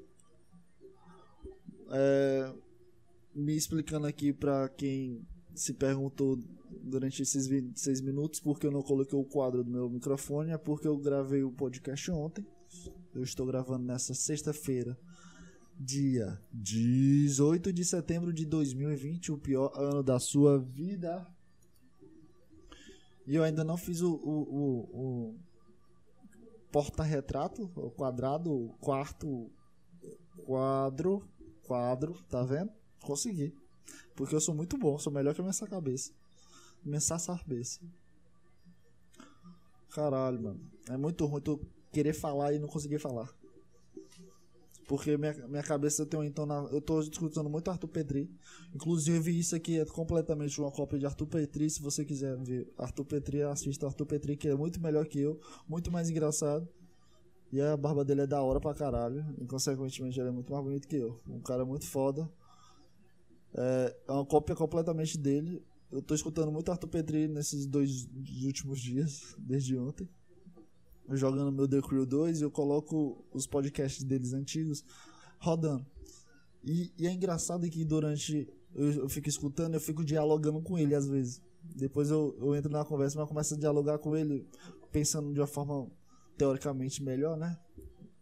[1.95, 2.51] É,
[3.35, 6.39] me explicando aqui para quem se perguntou
[6.83, 10.89] durante esses 26 minutos porque eu não coloquei o quadro do meu microfone, é porque
[10.89, 12.47] eu gravei o podcast ontem.
[13.15, 14.99] Eu estou gravando nessa sexta-feira,
[15.79, 21.27] dia 18 de setembro de 2020, o pior ano da sua vida.
[23.27, 25.39] E eu ainda não fiz o, o, o, o
[26.73, 29.51] porta-retrato, o quadrado, o quarto
[30.45, 31.23] quadro,
[31.73, 32.71] quadro, tá vendo?
[33.01, 33.55] Consegui.
[34.15, 36.13] Porque eu sou muito bom, sou melhor que a minha cabeça.
[36.85, 37.81] Minha cabeça.
[39.95, 40.61] Caralho, mano.
[40.87, 41.59] É muito ruim tu
[41.91, 43.35] querer falar e não conseguir falar.
[44.87, 46.69] Porque minha, minha cabeça tem um entona...
[46.71, 48.31] Eu tô escutando muito Arthur Petri.
[48.75, 51.71] Inclusive, isso aqui é completamente uma cópia de Arthur Petri.
[51.71, 55.41] Se você quiser ver Arthur Petri, assista Arthur Petri, que é muito melhor que eu,
[55.67, 56.69] muito mais engraçado.
[57.53, 59.25] E a barba dele é da hora pra caralho.
[59.39, 61.21] E, consequentemente, ele é muito mais bonito que eu.
[61.29, 62.29] Um cara muito foda.
[63.55, 65.63] É, é uma cópia completamente dele.
[65.91, 68.09] Eu tô escutando muito Arthur Petri nesses dois
[68.47, 70.09] últimos dias, desde ontem.
[71.11, 74.83] Jogando meu The Crew 2 e eu coloco os podcasts deles antigos
[75.39, 75.85] rodando.
[76.65, 80.95] E, e é engraçado que durante eu, eu, fico escutando, eu fico dialogando com ele
[80.95, 81.43] às vezes.
[81.63, 84.49] Depois eu, eu entro na conversa, mas começo a dialogar com ele,
[84.91, 85.91] pensando de uma forma
[86.37, 87.59] teoricamente melhor, né?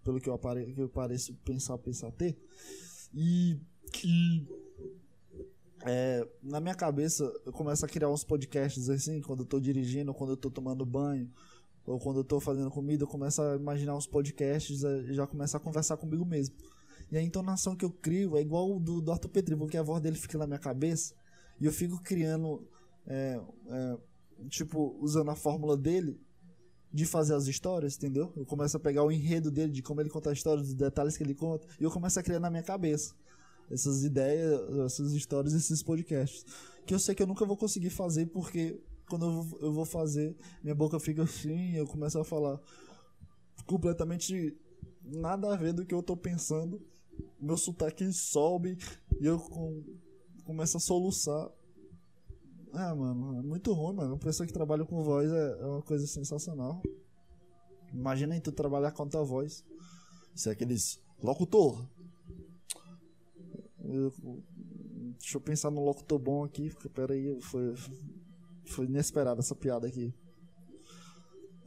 [0.04, 2.36] Pelo que eu, apare, que eu pareço pensar, pensar ter.
[3.14, 3.58] E
[3.92, 4.46] que
[5.82, 10.12] é, na minha cabeça, eu começo a criar uns podcasts assim, quando eu tô dirigindo,
[10.12, 11.30] quando eu tô tomando banho,
[11.86, 15.56] ou quando eu tô fazendo comida, eu começo a imaginar uns podcasts e já começo
[15.56, 16.54] a conversar comigo mesmo.
[17.10, 20.02] E a entonação que eu crio é igual do, do Arthur Petri, porque a voz
[20.02, 21.14] dele fica na minha cabeça
[21.60, 22.66] e eu fico criando,
[23.06, 23.98] é, é,
[24.48, 26.20] tipo, usando a fórmula dele
[26.92, 28.32] de fazer as histórias, entendeu?
[28.36, 31.16] Eu começo a pegar o enredo dele, de como ele conta a história, dos detalhes
[31.16, 33.14] que ele conta, e eu começo a criar na minha cabeça
[33.70, 36.44] essas ideias, essas histórias, esses podcasts.
[36.84, 39.26] Que eu sei que eu nunca vou conseguir fazer porque quando
[39.60, 42.60] eu vou, fazer, minha boca fica assim, eu começo a falar
[43.66, 44.56] completamente
[45.02, 46.80] nada a ver do que eu tô pensando.
[47.40, 48.78] Meu sotaque sobe
[49.20, 49.82] e eu com,
[50.44, 51.50] começo a soluçar.
[52.72, 54.14] Ah, mano, é muito ruim, mano.
[54.14, 56.82] Uma pessoa que trabalha com voz é, é uma coisa sensacional.
[57.92, 59.64] Imagina aí tu trabalhar com tua voz.
[60.34, 61.86] Isso é aqueles locutor,
[63.84, 64.12] eu,
[65.18, 67.74] deixa eu pensar no locutor bom aqui, porque peraí, foi,
[68.66, 70.14] foi inesperada essa piada aqui.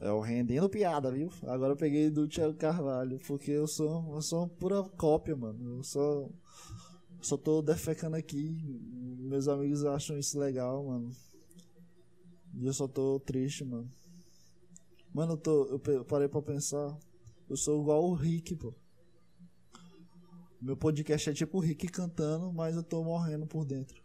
[0.00, 1.30] É o rendendo piada, viu?
[1.44, 5.78] Agora eu peguei do Thiago Carvalho, porque eu sou, eu sou uma pura cópia, mano.
[5.78, 6.28] Eu só,
[7.24, 8.56] só tô defecando aqui.
[9.18, 11.10] Meus amigos acham isso legal, mano.
[12.54, 13.90] E eu só tô triste, mano.
[15.12, 16.96] Mano, eu, tô, eu parei pra pensar.
[17.48, 18.74] Eu sou igual o Rick, pô.
[20.60, 24.02] Meu podcast é tipo o Rick cantando, mas eu tô morrendo por dentro.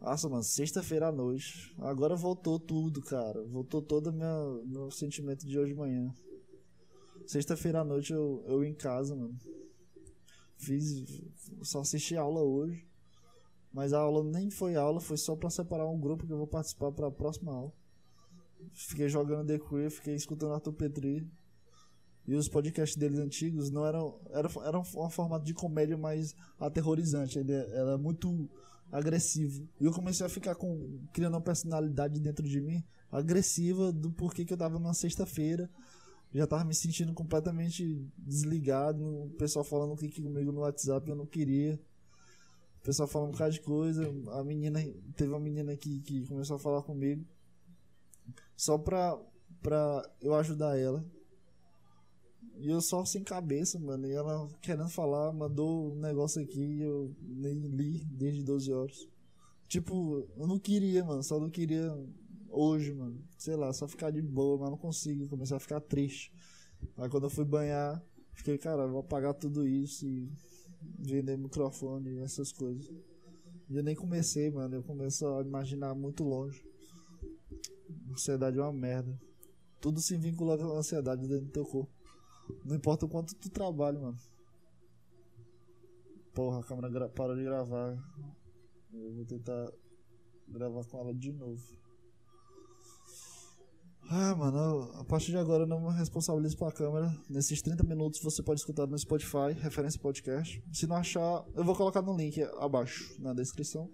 [0.00, 1.72] Nossa, mano, sexta-feira à noite.
[1.78, 3.40] Agora voltou tudo, cara.
[3.44, 6.12] Voltou todo o meu, sentimento de hoje de manhã.
[7.26, 9.36] Sexta-feira à noite eu, eu em casa, mano.
[10.56, 11.04] Fiz.
[11.62, 12.86] Só assisti aula hoje.
[13.72, 16.46] Mas a aula nem foi aula, foi só pra separar um grupo que eu vou
[16.46, 17.72] participar pra próxima aula.
[18.74, 21.26] Fiquei jogando The Crew, fiquei escutando Arthur Petri.
[22.26, 24.20] E os podcasts deles antigos não eram.
[24.30, 27.38] Era, era um formato de comédia mais aterrorizante.
[27.38, 28.48] Ele era muito
[28.92, 29.68] agressivo.
[29.80, 31.00] E eu comecei a ficar com.
[31.12, 35.68] criando uma personalidade dentro de mim agressiva do porquê que eu tava numa sexta-feira.
[36.32, 39.04] Já tava me sentindo completamente desligado.
[39.26, 41.78] O pessoal falando que comigo no WhatsApp eu não queria.
[42.80, 44.02] O pessoal falando um bocado de coisa.
[44.32, 44.80] A menina.
[45.14, 47.24] Teve uma menina que, que começou a falar comigo.
[48.56, 49.18] Só pra,
[49.60, 51.04] pra eu ajudar ela
[52.56, 54.06] e eu só sem cabeça, mano.
[54.06, 59.08] E ela querendo falar, mandou um negócio aqui eu nem li desde 12 horas.
[59.68, 61.22] Tipo, eu não queria, mano.
[61.22, 61.92] Só não queria
[62.52, 63.20] hoje, mano.
[63.36, 65.28] Sei lá, só ficar de boa, mas não consigo.
[65.28, 66.32] Comecei a ficar triste.
[66.96, 68.02] Aí quando eu fui banhar,
[68.34, 70.30] fiquei, cara, vou apagar tudo isso e
[70.98, 72.88] vender microfone e essas coisas.
[73.68, 74.74] E eu nem comecei, mano.
[74.74, 76.64] Eu começo a imaginar muito longe.
[78.10, 79.18] Ansiedade é uma merda.
[79.80, 81.90] Tudo se vincula com a ansiedade dentro do teu corpo.
[82.64, 84.18] Não importa o quanto tu trabalha, mano.
[86.34, 87.96] Porra, a câmera parou de gravar.
[88.92, 89.72] Eu vou tentar
[90.48, 91.81] gravar com ela de novo.
[94.14, 97.10] Ah, mano, a partir de agora eu não me responsabilizo pela câmera.
[97.30, 100.62] Nesses 30 minutos você pode escutar no Spotify, referência podcast.
[100.70, 103.90] Se não achar, eu vou colocar no link abaixo na descrição.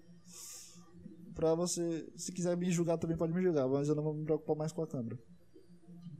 [1.33, 4.25] Pra você, se quiser me julgar também pode me julgar, mas eu não vou me
[4.25, 5.17] preocupar mais com a câmera.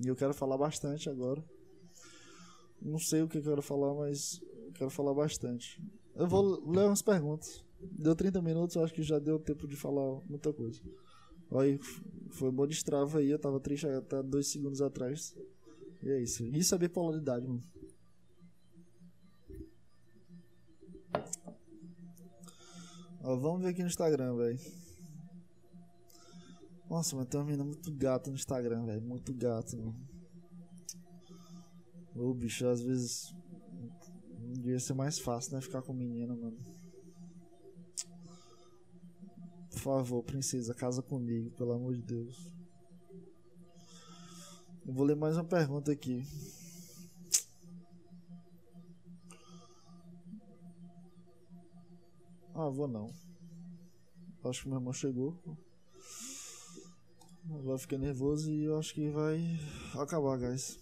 [0.01, 1.43] E eu quero falar bastante agora.
[2.81, 5.77] Não sei o que eu quero falar, mas eu quero falar bastante.
[6.15, 7.65] Eu vou ler umas perguntas.
[7.81, 10.79] Deu 30 minutos, eu acho que já deu tempo de falar muita coisa.
[11.51, 11.79] Aí
[12.31, 15.35] foi bom destrava aí, eu tava triste até dois segundos atrás.
[16.01, 16.45] E é isso.
[16.45, 17.63] Isso é bipolaridade, mano.
[23.21, 24.59] Ó, vamos ver aqui no Instagram, velho.
[26.89, 29.01] Nossa, mas tem uma menina muito gata no Instagram, velho.
[29.01, 29.95] Muito gata, mano.
[32.15, 33.33] Ô, bicho, às vezes.
[34.53, 35.61] Devia ser mais fácil, né?
[35.61, 36.57] Ficar com menina, mano.
[39.71, 42.51] Por favor, princesa, casa comigo, pelo amor de Deus.
[44.85, 46.25] Eu vou ler mais uma pergunta aqui.
[52.53, 53.13] Ah, vou não.
[54.43, 55.37] Acho que meu irmão chegou.
[57.51, 59.39] Agora fiquei nervoso e eu acho que vai
[59.93, 60.77] acabar, guys.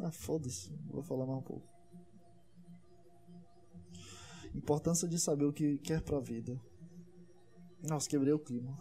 [0.00, 0.70] Ah, foda-se.
[0.90, 1.68] Vou falar mais um pouco.
[4.54, 6.60] Importância de saber o que quer pra vida.
[7.88, 8.78] Nossa, quebrei o clima.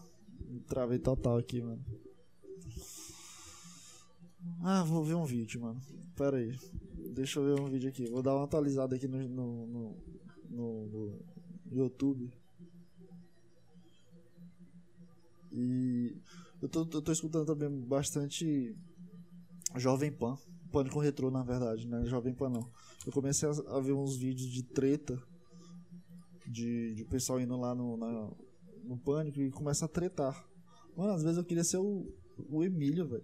[0.67, 1.83] Travei total aqui, mano.
[4.63, 5.81] Ah, vou ver um vídeo, mano.
[6.15, 6.57] Pera aí.
[7.13, 8.05] Deixa eu ver um vídeo aqui.
[8.09, 9.97] Vou dar uma atualizada aqui no, no, no,
[10.49, 11.19] no, no
[11.71, 12.31] YouTube.
[15.51, 16.15] E
[16.61, 18.75] eu tô, eu tô escutando também bastante
[19.75, 20.37] Jovem Pan.
[20.71, 22.05] Pânico Retrô, na verdade, né?
[22.05, 22.69] Jovem Pan não.
[23.05, 25.21] Eu comecei a, a ver uns vídeos de treta
[26.47, 28.31] de, de pessoal indo lá no, na,
[28.83, 30.47] no pânico e começa a tretar.
[30.95, 32.13] Mano, às vezes eu queria ser o,
[32.49, 33.23] o Emílio, velho.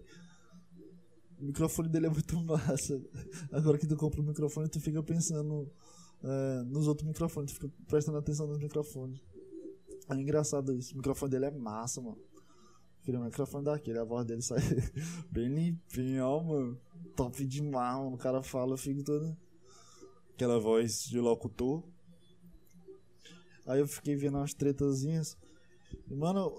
[1.40, 3.02] O microfone dele é muito massa.
[3.52, 5.70] Agora que tu compra o microfone, tu fica pensando
[6.24, 9.22] é, nos outros microfones, tu fica prestando atenção nos microfones.
[10.10, 10.94] É engraçado isso.
[10.94, 12.18] O microfone dele é massa, mano.
[13.04, 14.60] Queria um microfone daquele, a voz dele sai
[15.32, 16.80] bem limpinha, ó, mano.
[17.16, 18.16] Top demais, mano.
[18.16, 19.36] O cara fala, eu fico todo.
[20.34, 21.84] Aquela voz de locutor.
[23.66, 25.38] Aí eu fiquei vendo umas tretazinhas.
[26.10, 26.54] E, mano,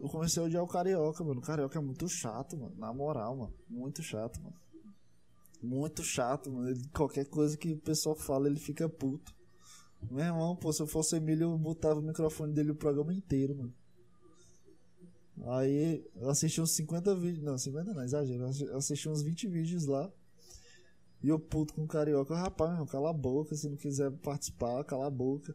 [0.00, 1.40] eu comecei a odiar o carioca, mano.
[1.40, 2.74] O carioca é muito chato, mano.
[2.76, 3.54] Na moral, mano.
[3.68, 4.56] Muito chato, mano.
[5.62, 6.68] Muito chato, mano.
[6.70, 9.34] Ele, qualquer coisa que o pessoal fala, ele fica puto.
[10.10, 13.56] Meu irmão, pô, se eu fosse Emílio, eu botava o microfone dele o programa inteiro,
[13.56, 13.74] mano.
[15.46, 17.42] Aí eu assisti uns 50 vídeos.
[17.44, 18.44] Não, 50 não, exagero.
[18.44, 20.10] Eu assisti uns 20 vídeos lá.
[21.22, 22.36] E eu puto com o carioca.
[22.36, 23.54] Rapaz, meu cala a boca.
[23.56, 25.54] Se não quiser participar, cala a boca.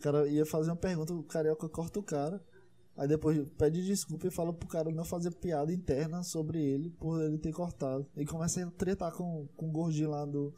[0.00, 2.42] O cara ia fazer uma pergunta, o carioca corta o cara.
[2.96, 7.20] Aí depois pede desculpa e fala pro cara não fazer piada interna sobre ele por
[7.20, 8.06] ele ter cortado.
[8.16, 10.54] E começa a tretar com, com o gordinho lá do.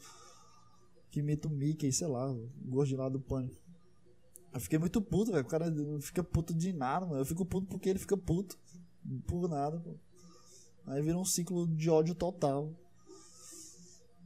[1.11, 3.61] Que imita o Mickey, sei lá, o gordinho lá do pânico.
[4.55, 5.44] Eu fiquei muito puto, velho.
[5.44, 7.20] O cara não fica puto de nada, mano.
[7.20, 8.57] Eu fico puto porque ele fica puto.
[9.26, 9.96] Por nada, pô.
[10.87, 12.72] Aí vira um ciclo de ódio total.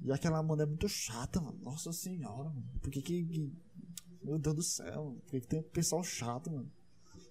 [0.03, 1.59] E aquela mulher é muito chata, mano.
[1.63, 2.69] Nossa senhora, mano.
[2.83, 3.51] Por que que
[4.27, 6.71] meu Deus do céu, por que, que tem pessoal chato, mano?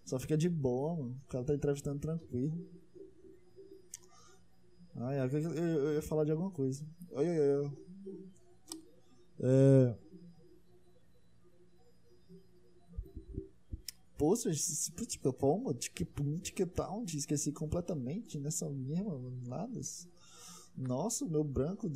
[0.06, 1.22] Só fica de boa, mano.
[1.26, 2.58] O cara tá entrevistando tranquilo.
[4.96, 6.86] Ai, eu, eu, eu ia falar de alguma coisa.
[7.12, 7.72] Oi, oi, oi.
[9.42, 9.96] É.
[14.18, 14.50] Poxa,
[15.06, 15.74] tipo, como?
[16.16, 17.04] Ponte que tal?
[17.04, 19.82] Esqueci completamente nessa mesma nada.
[20.78, 21.90] Nossa, meu branco,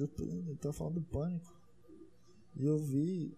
[0.59, 1.57] tá falando do pânico.
[2.57, 3.37] E eu vi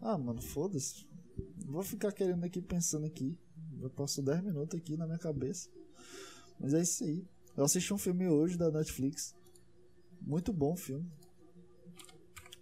[0.00, 1.06] ah, mano, foda-se.
[1.66, 3.38] Vou ficar querendo aqui pensando aqui.
[3.80, 5.68] Eu passo 10 minutos aqui na minha cabeça.
[6.58, 7.26] Mas é isso aí.
[7.56, 9.34] Eu assisti um filme hoje da Netflix.
[10.20, 11.10] Muito bom filme.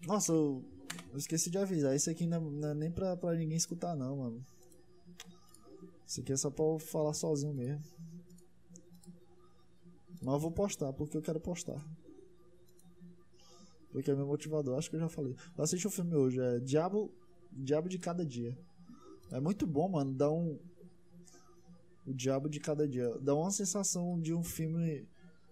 [0.07, 0.65] Nossa, eu,
[1.13, 1.95] eu esqueci de avisar.
[1.95, 4.47] Isso aqui não é, não é, nem pra, pra ninguém escutar, não, mano.
[6.07, 7.83] Isso aqui é só pra eu falar sozinho mesmo.
[10.23, 11.85] Mas eu vou postar, porque eu quero postar.
[13.91, 15.35] Porque é meu motivador, acho que eu já falei.
[15.57, 17.13] Eu assisti um filme hoje, é Diabo
[17.63, 18.57] Diabo de Cada Dia.
[19.31, 20.13] É muito bom, mano.
[20.13, 20.59] Dá um.
[22.07, 23.09] O Diabo de Cada Dia.
[23.19, 25.07] Dá uma sensação de um filme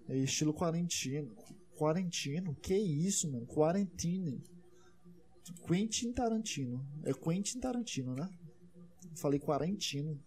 [0.09, 1.35] estilo quarentino.
[1.77, 2.55] Quarentino?
[2.57, 3.47] Que isso, mano?
[3.47, 4.43] Quarentine.
[5.67, 6.85] Quentin Tarantino.
[7.03, 8.31] É Quentin Tarantino, né?
[9.17, 10.19] Falei quarentino.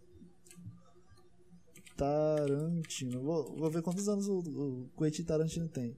[1.96, 3.20] Tarantino.
[3.22, 5.96] Vou, vou ver quantos anos o, o Quentin Tarantino tem.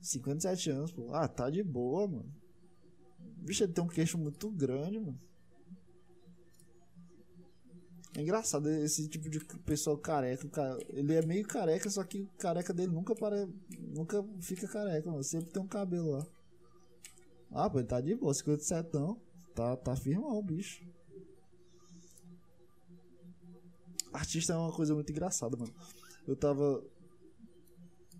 [0.00, 1.12] 57 anos, pô.
[1.12, 2.32] Ah, tá de boa, mano.
[3.38, 5.20] Bicho, ele tem um queixo muito grande, mano.
[8.14, 10.78] É engraçado esse tipo de pessoa careca.
[10.88, 13.48] Ele é meio careca, só que careca dele nunca para,
[13.78, 15.22] nunca fica careca, mano.
[15.22, 16.26] Sempre tem um cabelo lá.
[17.52, 19.16] Ah, pô, ele tá de boa, 57 anos.
[19.54, 20.84] Tá, tá firmão o bicho.
[24.12, 25.72] Artista é uma coisa muito engraçada, mano.
[26.26, 26.82] Eu tava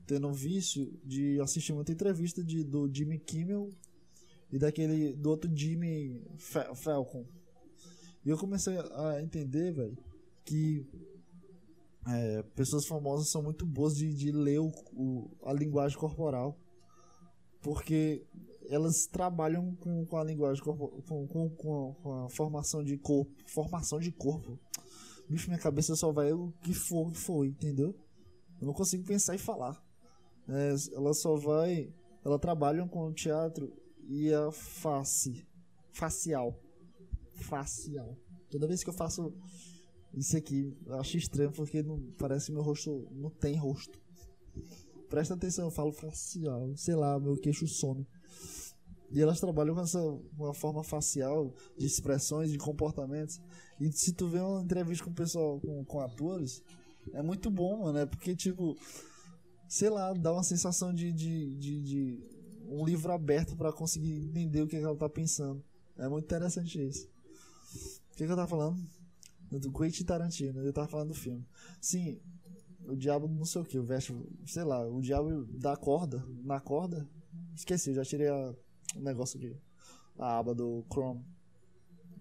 [0.07, 3.70] tendo um vício de assistir muita entrevista de, do Jimmy Kimmel
[4.53, 6.22] e daquele do outro Jimmy
[6.74, 7.24] Falcon.
[8.24, 9.96] E eu comecei a entender, velho,
[10.44, 10.86] que
[12.07, 16.59] é, pessoas famosas são muito boas de, de ler o, o, a linguagem corporal.
[17.62, 18.26] Porque
[18.68, 23.32] elas trabalham com, com a linguagem corporal, com, com, com, a formação de corpo.
[23.46, 24.59] Formação de corpo.
[25.28, 27.94] Bicho, minha cabeça só vai o que for, foi, entendeu?
[28.61, 29.80] Eu não consigo pensar e falar.
[30.48, 31.92] É, ela só vai.
[32.24, 33.72] Ela trabalham com o teatro
[34.11, 35.47] e a face.
[35.93, 36.61] Facial.
[37.35, 38.19] Facial.
[38.51, 39.33] Toda vez que eu faço
[40.13, 43.99] isso aqui, eu acho estranho porque não, parece que meu rosto não tem rosto.
[45.09, 46.77] Presta atenção, eu falo facial.
[46.77, 48.05] Sei lá, meu queixo some.
[49.13, 50.01] E elas trabalham com essa
[50.37, 53.41] uma forma facial de expressões, de comportamentos.
[53.81, 56.63] E se tu vê uma entrevista com o pessoal, com, com atores,
[57.13, 57.99] é muito bom, mano.
[57.99, 58.77] É porque, tipo,
[59.69, 62.39] sei lá, dá uma sensação de, de, de, de
[62.71, 65.62] um livro aberto para conseguir entender o que, é que ela tá pensando.
[65.99, 67.09] É muito interessante isso.
[68.12, 68.81] O que, é que eu tava falando?
[69.51, 71.45] Do Quentin Tarantino, eu tava falando do filme.
[71.81, 72.21] Sim,
[72.85, 74.16] o diabo não sei o que, o veste,
[74.47, 77.09] sei lá, o diabo da corda, na corda.
[77.55, 78.55] Esqueci, já tirei a,
[78.97, 79.57] o negócio aqui,
[80.16, 81.25] a aba do Chrome.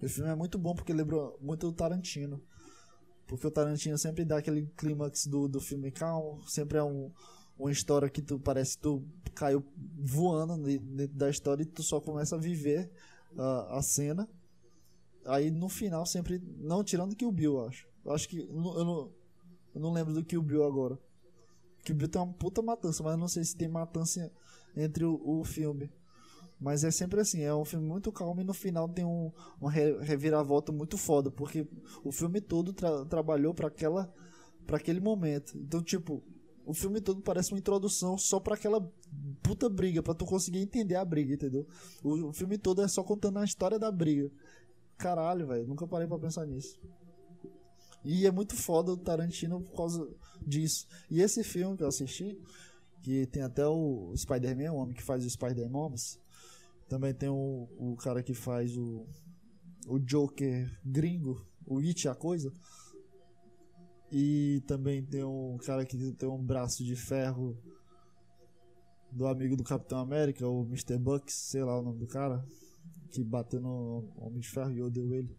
[0.01, 2.41] O filme é muito bom porque lembra muito o Tarantino.
[3.27, 7.11] Porque o Tarantino sempre dá aquele clímax do, do filme calmo, sempre é um,
[7.59, 9.03] uma história que tu parece que tu
[9.35, 9.63] caiu
[9.97, 12.89] voando dentro da história e tu só começa a viver
[13.33, 14.27] uh, a cena.
[15.25, 16.41] Aí no final sempre.
[16.57, 17.85] Não tirando que o Bill, acho.
[18.05, 18.39] Eu acho que.
[18.39, 19.11] Eu não,
[19.75, 20.97] eu não lembro do que o Bill agora.
[21.83, 24.31] Que o Bill tem uma puta matança, mas eu não sei se tem matança
[24.75, 25.91] entre o, o filme.
[26.59, 29.31] Mas é sempre assim, é um filme muito calmo e no final tem um,
[29.61, 31.65] uma reviravolta muito foda, porque
[32.03, 34.13] o filme todo tra trabalhou para aquela
[34.67, 35.57] para aquele momento.
[35.57, 36.21] Então, tipo,
[36.69, 38.79] o filme todo parece uma introdução só para aquela
[39.41, 41.65] puta briga, para tu conseguir entender a briga, entendeu?
[42.03, 44.29] O, o filme todo é só contando a história da briga.
[44.95, 46.79] Caralho, velho, nunca parei para pensar nisso.
[48.05, 50.07] E é muito foda o Tarantino por causa
[50.45, 50.85] disso.
[51.09, 52.39] E esse filme que eu assisti,
[53.01, 55.95] que tem até o Spider-Man, o homem que faz o Spider-Man,
[56.87, 59.07] também tem o, o cara que faz o,
[59.87, 62.53] o Joker gringo, o It, a coisa.
[64.11, 67.57] E também tem um cara que tem um braço de ferro
[69.11, 70.97] do amigo do Capitão América, o Mr.
[70.97, 72.45] Bucks, sei lá o nome do cara,
[73.11, 75.37] que bateu no Homem de Ferro e odeio ele.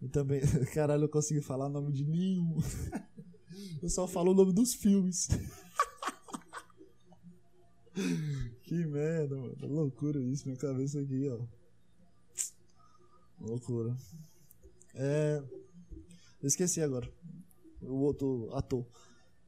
[0.00, 0.40] E também,
[0.72, 2.56] caralho, eu consegui falar o nome de nenhum.
[3.82, 5.26] Eu só falo o nome dos filmes.
[8.62, 9.56] que merda, mano.
[9.66, 11.40] Loucura isso, minha cabeça aqui, ó.
[13.40, 13.96] Loucura.
[14.94, 15.42] É.
[16.42, 17.10] Esqueci agora.
[17.82, 18.86] O outro ator.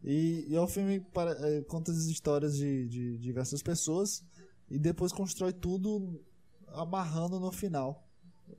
[0.02, 4.24] E, e é um filme para, é, conta as histórias de, de diversas pessoas
[4.70, 6.20] e depois constrói tudo
[6.68, 8.06] amarrando no final.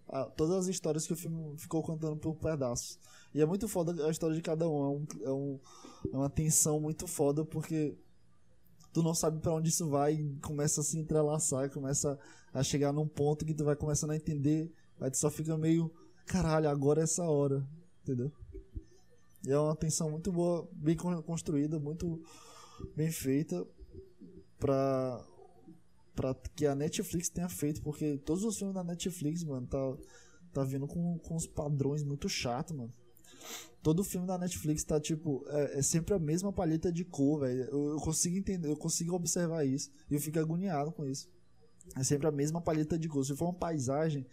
[0.08, 3.00] A, todas as histórias que o filme ficou contando por pedaços.
[3.34, 4.84] E é muito foda a história de cada um.
[4.84, 5.60] É, um, é, um,
[6.14, 7.98] é uma tensão muito foda porque
[8.94, 12.20] tu não sabe para onde isso vai e começa a se entrelaçar, começa
[12.54, 15.92] a chegar num ponto que tu vai começando a entender, aí tu só fica meio,
[16.26, 17.66] caralho, agora é essa hora,
[18.02, 18.32] entendeu?
[19.46, 22.22] E é uma tensão muito boa, bem construída, muito
[22.96, 23.66] bem feita
[24.60, 25.26] pra,
[26.16, 29.98] pra que a Netflix tenha feito, porque todos os filmes da Netflix, mano, tá,
[30.54, 32.94] tá vindo com, com uns padrões muito chato, mano
[33.82, 35.44] todo filme da Netflix tá tipo.
[35.48, 37.64] É, é sempre a mesma palheta de cor, velho.
[37.64, 39.92] Eu, eu, consigo entender, eu consigo observar isso.
[40.10, 41.30] E eu fico agoniado com isso.
[41.98, 43.26] É sempre a mesma palheta de cor.
[43.26, 44.26] Se for uma paisagem.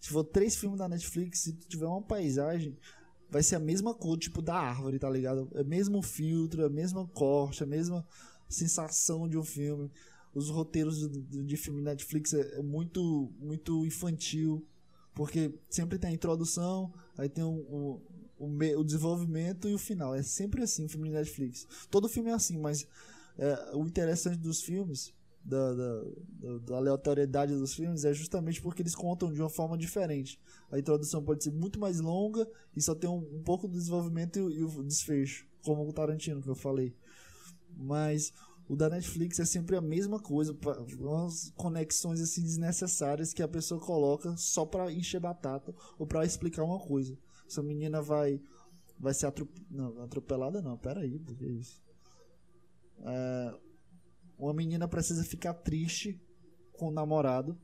[0.00, 2.76] Se for três filmes da Netflix, se tiver uma paisagem,
[3.30, 5.48] vai ser a mesma cor, tipo, da árvore, tá ligado?
[5.54, 8.06] É o mesmo filtro, é a mesma corte, a mesma
[8.48, 9.90] sensação de um filme.
[10.34, 14.66] Os roteiros de, de filme Netflix é, é muito, muito infantil
[15.14, 18.02] Porque sempre tem a introdução, aí tem o, o,
[18.38, 18.46] o,
[18.78, 20.14] o desenvolvimento e o final.
[20.14, 21.66] É sempre assim o filme Netflix.
[21.90, 22.86] Todo filme é assim, mas
[23.38, 25.14] é, o interessante dos filmes,
[25.46, 26.02] da, da,
[26.40, 30.40] da- da aleatoriedade dos filmes, é justamente porque eles contam de uma forma diferente.
[30.70, 34.38] A introdução pode ser muito mais longa e só tem um, um pouco do desenvolvimento
[34.50, 36.94] e, e o desfecho, como o Tarantino que eu falei.
[37.76, 38.32] Mas
[38.68, 43.48] o da Netflix é sempre a mesma coisa, pa- umas conexões assim desnecessárias que a
[43.48, 47.16] pessoa coloca só pra encher batata ou pra explicar uma coisa.
[47.48, 48.40] Essa menina vai
[48.98, 49.50] vai ser atrop...
[49.70, 51.80] não, atropelada não, pera aí, porque é isso.
[53.04, 53.54] É,
[54.56, 56.20] menina precisa ficar triste
[56.72, 57.56] com o namorado.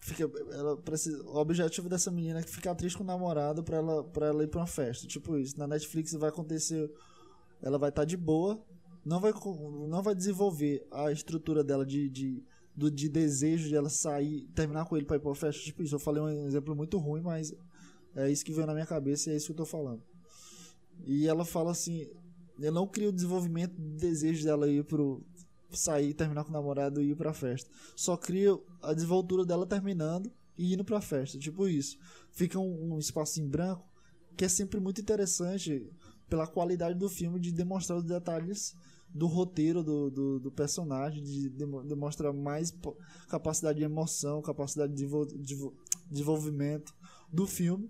[0.00, 4.04] Fica, ela precisa, o objetivo dessa menina é ficar triste com o namorado pra ela,
[4.04, 5.06] pra ela ir pra uma festa.
[5.06, 5.58] Tipo isso.
[5.58, 6.92] Na Netflix vai acontecer.
[7.62, 8.62] Ela vai estar de boa.
[9.04, 9.32] Não vai,
[9.88, 12.44] não vai desenvolver a estrutura dela de, de,
[12.76, 15.62] do, de desejo de ela sair, terminar com ele pra ir pra uma festa.
[15.62, 15.94] Tipo isso.
[15.94, 17.54] Eu falei um exemplo muito ruim, mas
[18.14, 20.02] é isso que veio na minha cabeça e é isso que eu tô falando.
[21.06, 22.10] E ela fala assim:
[22.58, 25.22] eu não crio o desenvolvimento do desejo dela ir pro.
[25.72, 27.68] sair, terminar com o namorado e ir pra festa.
[27.96, 31.36] Só cria a desenvoltura dela terminando e indo pra festa.
[31.38, 31.98] Tipo isso.
[32.30, 33.84] Fica um, um espaço em branco
[34.36, 35.90] que é sempre muito interessante
[36.28, 38.74] pela qualidade do filme de demonstrar os detalhes
[39.08, 42.72] do roteiro do, do, do personagem, de demo- demonstrar mais
[43.28, 45.74] capacidade de emoção, capacidade de desenvol- desenvol-
[46.10, 46.92] desenvolvimento
[47.32, 47.88] do filme.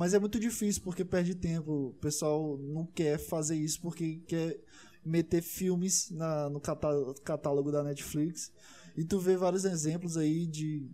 [0.00, 1.88] Mas é muito difícil porque perde tempo.
[1.88, 4.58] O pessoal não quer fazer isso porque quer
[5.04, 8.50] meter filmes na, no catá- catálogo da Netflix.
[8.96, 10.90] E tu vê vários exemplos aí de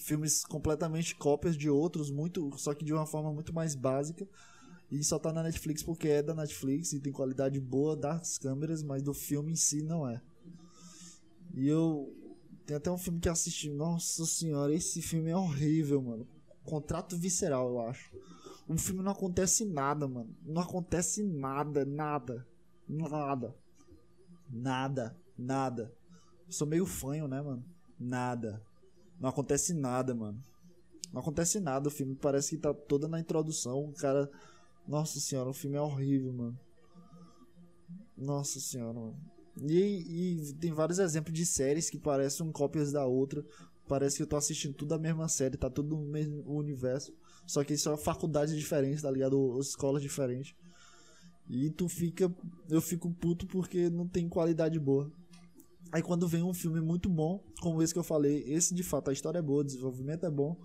[0.00, 4.28] filmes completamente cópias de outros, muito, só que de uma forma muito mais básica.
[4.90, 8.82] E só tá na Netflix porque é da Netflix e tem qualidade boa das câmeras,
[8.82, 10.20] mas do filme em si não é.
[11.54, 12.12] E eu.
[12.66, 13.70] Tem até um filme que assisti.
[13.70, 16.33] Nossa senhora, esse filme é horrível, mano.
[16.64, 18.10] Contrato visceral, eu acho.
[18.66, 20.34] O filme não acontece nada, mano.
[20.42, 22.46] Não acontece nada, nada.
[22.88, 23.54] Nada.
[24.50, 25.92] Nada, nada.
[26.46, 27.64] Eu sou meio fanho, né, mano?
[27.98, 28.62] Nada.
[29.20, 30.40] Não acontece nada, mano.
[31.12, 31.88] Não acontece nada.
[31.88, 33.84] O filme parece que tá toda na introdução.
[33.84, 34.30] O cara.
[34.86, 36.58] Nossa senhora, o filme é horrível, mano.
[38.16, 39.16] Nossa senhora, mano.
[39.62, 43.44] E, e tem vários exemplos de séries que parecem cópias da outra.
[43.88, 47.12] Parece que eu tô assistindo tudo a mesma série, tá tudo no mesmo universo.
[47.46, 49.58] Só que isso é faculdades diferentes, tá ligado?
[49.60, 50.54] Escolas diferentes.
[51.48, 52.34] E tu fica.
[52.70, 55.12] Eu fico puto porque não tem qualidade boa.
[55.92, 59.10] Aí quando vem um filme muito bom, como esse que eu falei, esse de fato
[59.10, 60.56] a história é boa, o desenvolvimento é bom,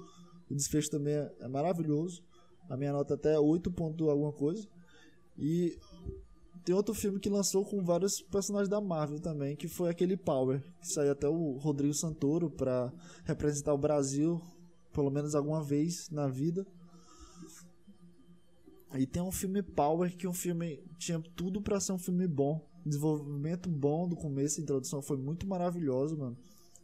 [0.49, 2.23] o desfecho também é, é maravilhoso.
[2.69, 4.67] A minha nota até é 8 ponto alguma coisa.
[5.37, 5.77] E
[6.69, 10.61] tem outro filme que lançou com vários personagens da Marvel também, que foi aquele Power,
[10.79, 12.93] que saiu até o Rodrigo Santoro pra
[13.25, 14.39] representar o Brasil,
[14.93, 16.63] pelo menos alguma vez na vida.
[18.93, 22.63] E tem um filme Power que um filme tinha tudo pra ser um filme bom,
[22.85, 26.37] desenvolvimento bom do começo, a introdução foi muito maravilhosa, mano.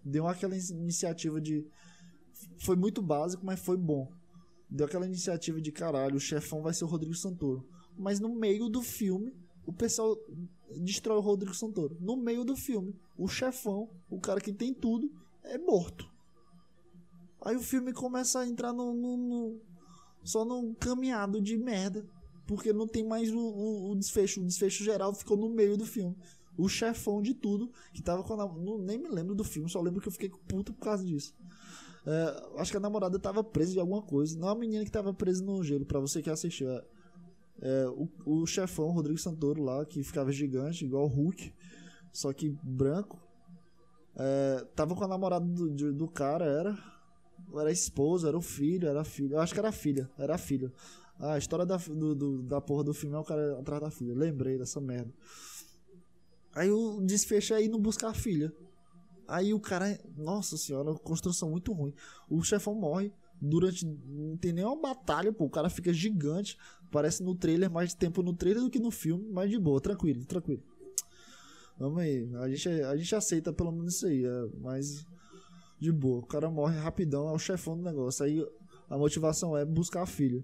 [0.03, 1.63] Deu aquela in- iniciativa de
[2.57, 4.11] foi muito básico, mas foi bom.
[4.67, 7.63] Deu aquela iniciativa de caralho, o chefão vai ser o Rodrigo Santoro.
[7.95, 10.17] Mas no meio do filme, o pessoal
[10.77, 11.97] destrói o Rodrigo Santoro.
[11.99, 15.11] No meio do filme, o chefão, o cara que tem tudo,
[15.43, 16.09] é morto.
[17.41, 19.61] Aí o filme começa a entrar no, no- no-
[20.23, 22.05] só num caminhado de merda.
[22.47, 24.41] Porque não tem mais o, o- o desfecho.
[24.41, 26.15] O desfecho geral ficou no meio do filme.
[26.57, 29.69] O chefão de tudo, que tava com a nam- não, Nem me lembro do filme,
[29.69, 31.33] só lembro que eu fiquei puto por causa disso.
[32.05, 34.37] É, acho que a namorada tava presa de alguma coisa.
[34.37, 36.69] Não a menina que tava presa no gelo, pra você que assistiu.
[36.71, 36.83] É,
[37.61, 41.53] é, o, o chefão, Rodrigo Santoro lá, que ficava gigante, igual o Hulk,
[42.11, 43.19] só que branco.
[44.17, 46.77] É, tava com a namorada do, de- do cara, era.
[47.53, 49.35] Era a esposa, era o filho, era a filha.
[49.35, 50.71] Eu acho que era a filha, era a filha.
[51.19, 53.91] Ah, a história da, do, do- da porra do filme é o cara atrás da
[53.91, 54.13] filha.
[54.15, 55.11] Lembrei dessa merda.
[56.53, 58.51] Aí o desfecho é ir não buscar a filha.
[59.27, 59.99] Aí o cara.
[60.17, 61.93] Nossa senhora, construção muito ruim.
[62.29, 63.11] O chefão morre.
[63.41, 63.85] Durante.
[63.85, 65.45] Não tem nenhuma batalha, pô.
[65.45, 66.57] O cara fica gigante.
[66.91, 69.27] Parece no trailer, mais tempo no trailer do que no filme.
[69.31, 70.63] Mas de boa, tranquilo, tranquilo.
[71.77, 72.29] Vamos aí.
[72.35, 74.25] A gente, a gente aceita pelo menos isso aí.
[74.25, 75.05] É, mas.
[75.79, 76.19] De boa.
[76.19, 78.25] O cara morre rapidão, é o chefão do negócio.
[78.25, 78.45] Aí
[78.89, 80.43] a motivação é buscar a filha.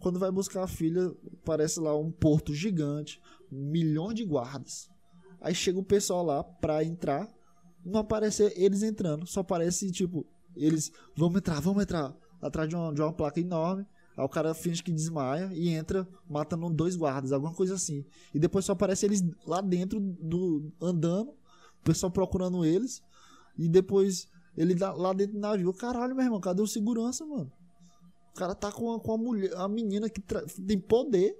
[0.00, 1.12] Quando vai buscar a filha,
[1.44, 3.20] parece lá um porto gigante,
[3.50, 4.90] um milhão de guardas.
[5.40, 7.28] Aí chega o pessoal lá pra entrar,
[7.84, 10.26] não aparece eles entrando, só aparece tipo,
[10.56, 12.14] eles, vamos entrar, vamos entrar,
[12.44, 13.86] atrás de uma, de uma placa enorme.
[14.16, 18.04] Aí o cara finge que desmaia e entra matando dois guardas, alguma coisa assim.
[18.32, 23.02] E depois só aparece eles lá dentro do andando, o pessoal procurando eles.
[23.58, 27.50] E depois Ele lá dentro do navio, caralho, meu irmão, cadê o segurança, mano?
[28.32, 30.20] O cara tá com a, com a mulher, a menina que
[30.66, 31.36] tem poder.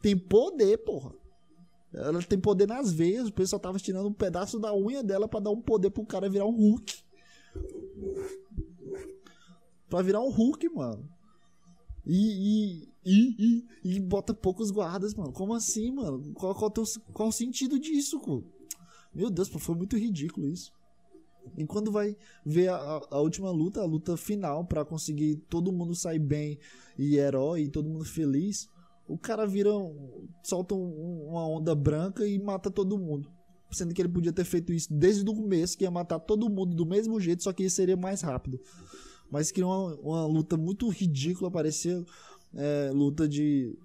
[0.00, 1.12] Tem poder, porra.
[1.92, 3.28] Ela tem poder nas veias.
[3.28, 6.28] O pessoal tava tirando um pedaço da unha dela para dar um poder pro cara
[6.28, 7.02] virar um Hulk.
[9.88, 11.08] Pra virar um Hulk, mano.
[12.06, 15.32] E, e, e, e, e bota poucos guardas, mano.
[15.32, 16.32] Como assim, mano?
[16.34, 18.42] Qual, qual, teu, qual o sentido disso, pô?
[19.14, 20.72] Meu Deus, foi muito ridículo isso.
[21.56, 25.94] E quando vai ver a, a última luta, a luta final, para conseguir todo mundo
[25.94, 26.58] sair bem
[26.98, 28.68] e herói e todo mundo feliz,
[29.06, 29.70] o cara vira.
[30.42, 33.30] solta um, uma onda branca e mata todo mundo.
[33.70, 36.74] Sendo que ele podia ter feito isso desde o começo, que ia matar todo mundo
[36.74, 38.58] do mesmo jeito, só que seria mais rápido.
[39.30, 42.04] Mas que uma, uma luta muito ridícula, parecia
[42.54, 43.76] é, luta de.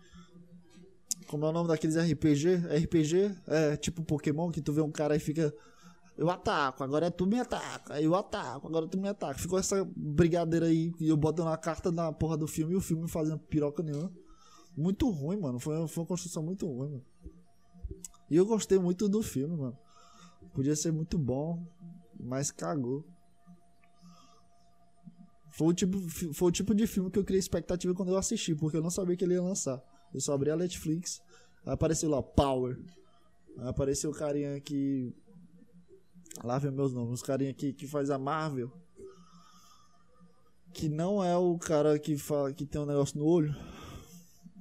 [1.28, 2.56] Como é o nome daqueles RPG?
[2.84, 3.36] RPG?
[3.48, 5.54] É tipo Pokémon, que tu vê um cara e fica
[6.16, 9.40] eu ataco, agora é tu me ataca, eu ataco, agora tu me ataca.
[9.40, 12.82] Ficou essa brigadeira aí e eu botando a carta na porra do filme e o
[12.82, 14.12] filme fazendo piroca nenhuma.
[14.78, 15.60] Muito ruim, mano.
[15.60, 17.06] Foi, foi uma construção muito ruim, mano.
[18.30, 19.78] E eu gostei muito do filme, mano.
[20.54, 21.66] Podia ser muito bom,
[22.20, 23.04] mas cagou.
[25.54, 26.00] Foi o, tipo,
[26.34, 28.90] foi o tipo de filme que eu criei expectativa quando eu assisti, porque eu não
[28.90, 29.82] sabia que ele ia lançar.
[30.14, 31.22] Eu só abri a Netflix,
[31.66, 32.80] apareceu lá, Power.
[33.60, 35.14] Apareceu o carinha que
[36.42, 37.14] Lá vem meus nomes.
[37.14, 38.72] Os carinha aqui que faz a Marvel.
[40.72, 43.54] Que não é o cara que, fala, que tem um negócio no olho.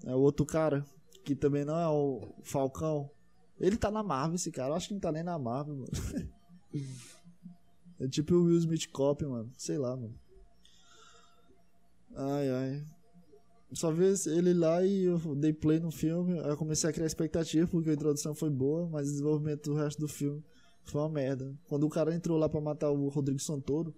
[0.04, 0.84] É o outro cara.
[1.24, 3.10] Que também não é o Falcão.
[3.58, 4.70] Ele tá na Marvel, esse cara.
[4.70, 5.90] Eu acho que não tá nem na Marvel, mano.
[8.00, 9.50] é tipo o Will Smith Cop, mano.
[9.56, 10.18] Sei lá, mano.
[12.14, 12.84] Ai, ai.
[13.72, 16.38] Só vi ele lá e eu dei play no filme.
[16.38, 19.98] Eu comecei a criar expectativa porque a introdução foi boa, mas o desenvolvimento do resto
[19.98, 20.44] do filme
[20.84, 21.56] foi uma merda.
[21.68, 23.94] Quando o cara entrou lá pra matar o Rodrigo Santoro,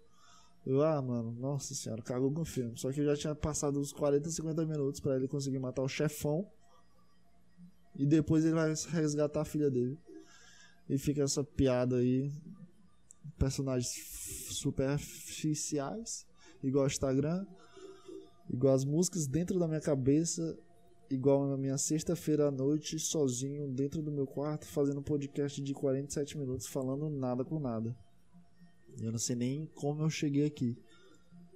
[0.64, 2.78] eu, ah, mano, nossa senhora, cagou com o filme.
[2.78, 5.88] Só que eu já tinha passado uns 40, 50 minutos para ele conseguir matar o
[5.88, 6.48] chefão.
[7.96, 9.98] E depois ele vai resgatar a filha dele.
[10.88, 12.32] E fica essa piada aí.
[13.38, 13.90] Personagens
[14.50, 16.26] superficiais,
[16.62, 17.44] igual o Instagram,
[18.50, 20.56] igual as músicas dentro da minha cabeça
[21.10, 25.74] igual na minha sexta-feira à noite, sozinho, dentro do meu quarto, fazendo um podcast de
[25.74, 27.96] 47 minutos, falando nada com nada.
[29.00, 30.76] Eu não sei nem como eu cheguei aqui.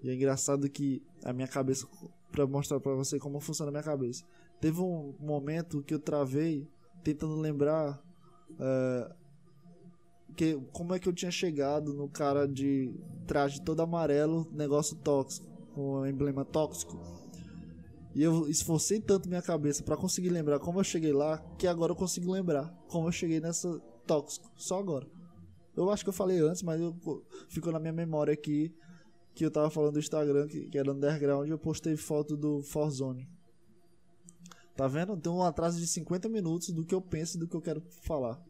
[0.02, 1.86] E é engraçado que a minha cabeça,
[2.30, 4.24] para mostrar para você como funciona a minha cabeça,
[4.60, 6.68] teve um momento que eu travei
[7.02, 8.00] tentando lembrar
[8.50, 9.14] uh,
[10.36, 12.92] que, como é que eu tinha chegado no cara de
[13.26, 15.46] traje todo amarelo, negócio tóxico,
[15.78, 16.98] com emblema tóxico
[18.12, 21.92] e eu esforcei tanto minha cabeça para conseguir lembrar como eu cheguei lá, que agora
[21.92, 25.06] eu consigo lembrar como eu cheguei nessa tóxico, só agora.
[25.76, 26.96] Eu acho que eu falei antes, mas eu,
[27.48, 28.74] ficou na minha memória aqui
[29.36, 32.60] que eu tava falando do Instagram, que, que era underground, e eu postei foto do
[32.60, 33.28] Forzone.
[34.74, 35.16] Tá vendo?
[35.16, 37.80] Tem um atraso de 50 minutos do que eu penso e do que eu quero
[38.02, 38.44] falar.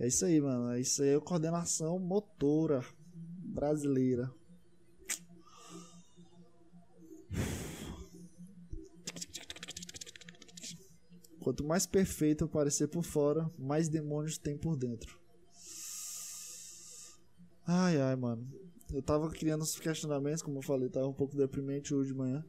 [0.00, 0.70] É isso aí, mano.
[0.70, 2.82] É isso aí é coordenação motora
[3.44, 4.32] brasileira.
[11.42, 15.18] Quanto mais perfeito eu parecer por fora, mais demônios tem por dentro.
[17.66, 18.46] Ai, ai, mano.
[18.92, 22.44] Eu tava criando uns questionamentos, como eu falei, tava um pouco deprimente hoje de manhã.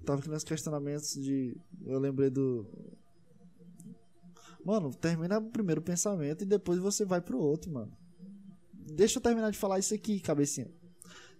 [0.00, 1.56] Eu tava criando uns questionamentos de.
[1.84, 2.66] Eu lembrei do.
[4.64, 7.92] Mano, termina o primeiro pensamento e depois você vai pro outro, mano.
[8.72, 10.70] Deixa eu terminar de falar isso aqui, cabecinha.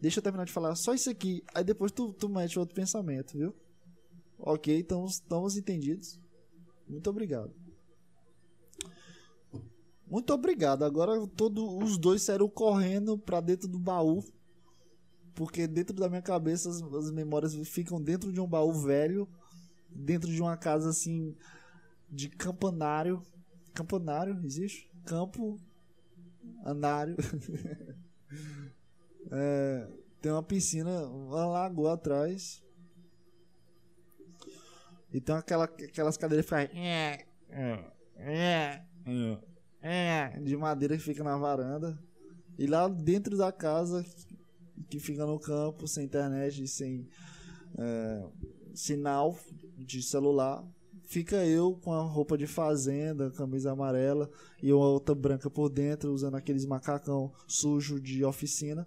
[0.01, 1.43] Deixa eu terminar de falar só isso aqui.
[1.55, 3.55] Aí depois tu, tu mete outro pensamento, viu?
[4.39, 6.22] Ok, estamos entendidos.
[6.89, 7.53] Muito obrigado.
[10.07, 10.85] Muito obrigado.
[10.85, 14.23] Agora todos os dois saíram correndo para dentro do baú.
[15.35, 19.27] Porque dentro da minha cabeça as, as, memórias ficam dentro de um baú velho.
[19.89, 21.35] Dentro de uma casa assim.
[22.11, 23.23] De campanário.
[23.73, 24.91] Campanário, existe?
[25.07, 25.59] Campo.
[26.63, 27.17] Anário.
[29.33, 29.89] é,
[30.21, 32.63] tem uma piscina, uma lagoa atrás.
[35.13, 36.59] Então aquela, aquelas cadeiras ficam
[40.43, 41.99] de madeira que fica na varanda.
[42.59, 44.05] E lá dentro da casa,
[44.89, 47.09] que fica no campo, sem internet, sem
[47.79, 48.25] é,
[48.75, 49.37] sinal
[49.77, 50.65] de celular,
[51.05, 54.31] fica eu com a roupa de fazenda, camisa amarela
[54.63, 58.87] e uma outra branca por dentro, usando aqueles macacão sujo de oficina.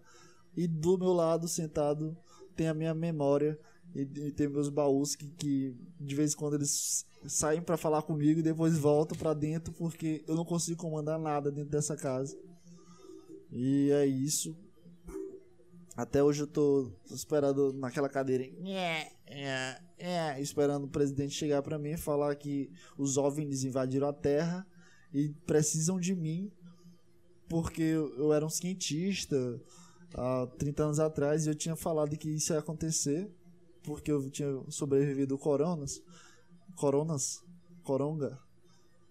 [0.56, 2.18] E do meu lado, sentado,
[2.56, 3.60] tem a minha memória
[3.96, 8.02] e, e tem meus baús que, que de vez em quando eles saem para falar
[8.02, 12.38] comigo e depois voltam para dentro porque eu não consigo comandar nada dentro dessa casa.
[13.50, 14.56] E é isso.
[15.96, 18.44] Até hoje eu tô esperando naquela cadeira,
[20.42, 24.68] esperando o presidente chegar para mim e falar que os OVNIs invadiram a Terra
[25.14, 26.52] e precisam de mim
[27.48, 29.62] porque eu era um cientista
[30.14, 33.32] há 30 anos atrás e eu tinha falado que isso ia acontecer
[33.86, 36.02] porque eu tinha sobrevivido coronas,
[36.76, 37.44] coronas,
[37.84, 38.40] coronga,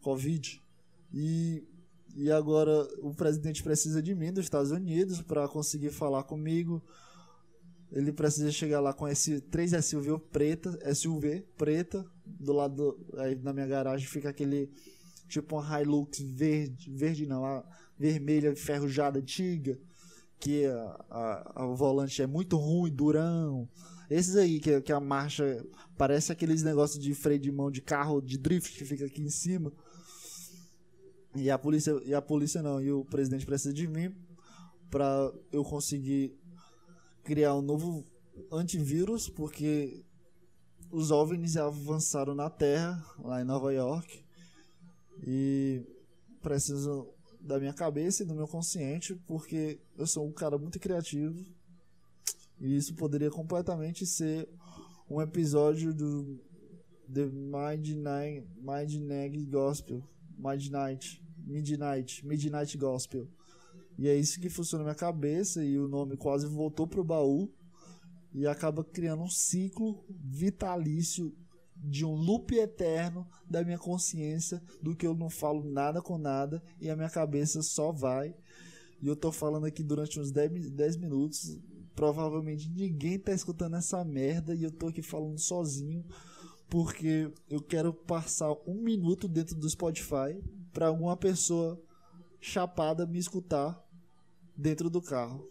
[0.03, 0.63] covid
[1.13, 1.67] e
[2.17, 6.81] e agora o presidente precisa de mim dos Estados Unidos para conseguir falar comigo.
[7.91, 13.53] Ele precisa chegar lá com esse 3 SUV preta, SUV preta, do lado aí na
[13.53, 14.71] minha garagem fica aquele
[15.29, 17.65] tipo uma Hilux verde, verde não, a
[17.99, 19.79] vermelha enferrujada antiga,
[20.39, 23.69] que a, a, a, o volante é muito ruim, durão.
[24.11, 25.65] Esses aí que, que a marcha
[25.97, 29.31] parece aqueles negócios de freio de mão de carro de drift que fica aqui em
[29.31, 29.73] cima.
[31.35, 34.15] E a polícia, e a polícia não, e o presidente precisa de mim
[34.91, 36.39] para eu conseguir
[37.25, 38.05] criar um novo
[38.53, 40.05] antivírus, porque
[40.91, 44.25] os OVNIs avançaram na Terra, lá em Nova York,
[45.27, 45.83] e
[46.41, 47.09] preciso
[47.41, 51.45] da minha cabeça e do meu consciente, porque eu sou um cara muito criativo,
[52.65, 54.49] e isso poderia completamente ser
[55.09, 56.41] um episódio do
[57.13, 60.03] The Midnight, Midnight Gospel,
[60.39, 63.29] Midnight, Midnight, Midnight Gospel.
[63.99, 67.53] E é isso que funciona na minha cabeça e o nome quase voltou pro baú
[68.33, 71.37] e acaba criando um ciclo vitalício
[71.77, 76.63] de um loop eterno da minha consciência do que eu não falo nada com nada
[76.81, 78.35] e a minha cabeça só vai.
[79.03, 81.59] E eu tô falando aqui durante uns 10, 10 minutos.
[81.95, 86.05] Provavelmente ninguém tá escutando essa merda e eu tô aqui falando sozinho
[86.69, 90.43] porque eu quero passar um minuto dentro do Spotify
[90.73, 91.81] para alguma pessoa
[92.41, 93.81] chapada me escutar
[94.57, 95.49] dentro do carro.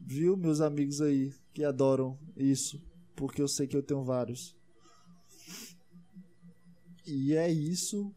[0.00, 2.80] Viu, meus amigos aí que adoram isso,
[3.16, 4.56] porque eu sei que eu tenho vários.
[7.06, 8.14] E é isso.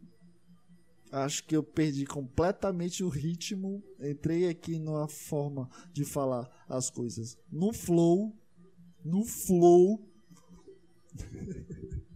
[1.11, 3.83] Acho que eu perdi completamente o ritmo.
[3.99, 8.35] Entrei aqui numa forma de falar as coisas no flow.
[9.03, 10.05] No flow.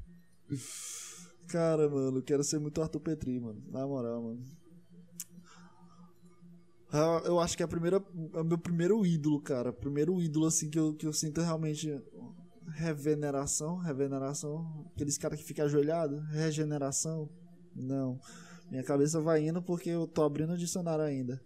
[1.48, 3.62] Cara, mano, eu quero ser muito Arthur Petri, mano.
[3.68, 4.42] Na moral, mano.
[6.94, 9.72] Ah, eu acho que é, a primeira, é o meu primeiro ídolo, cara.
[9.72, 12.02] Primeiro ídolo, assim, que eu, que eu sinto realmente
[12.68, 13.78] reveneração.
[13.78, 14.86] Reveneração.
[14.94, 16.22] Aqueles caras que ficam ajoelhados.
[16.30, 17.30] Regeneração.
[17.74, 18.20] Não.
[18.72, 21.42] Minha cabeça vai indo porque eu tô abrindo o dicionário ainda.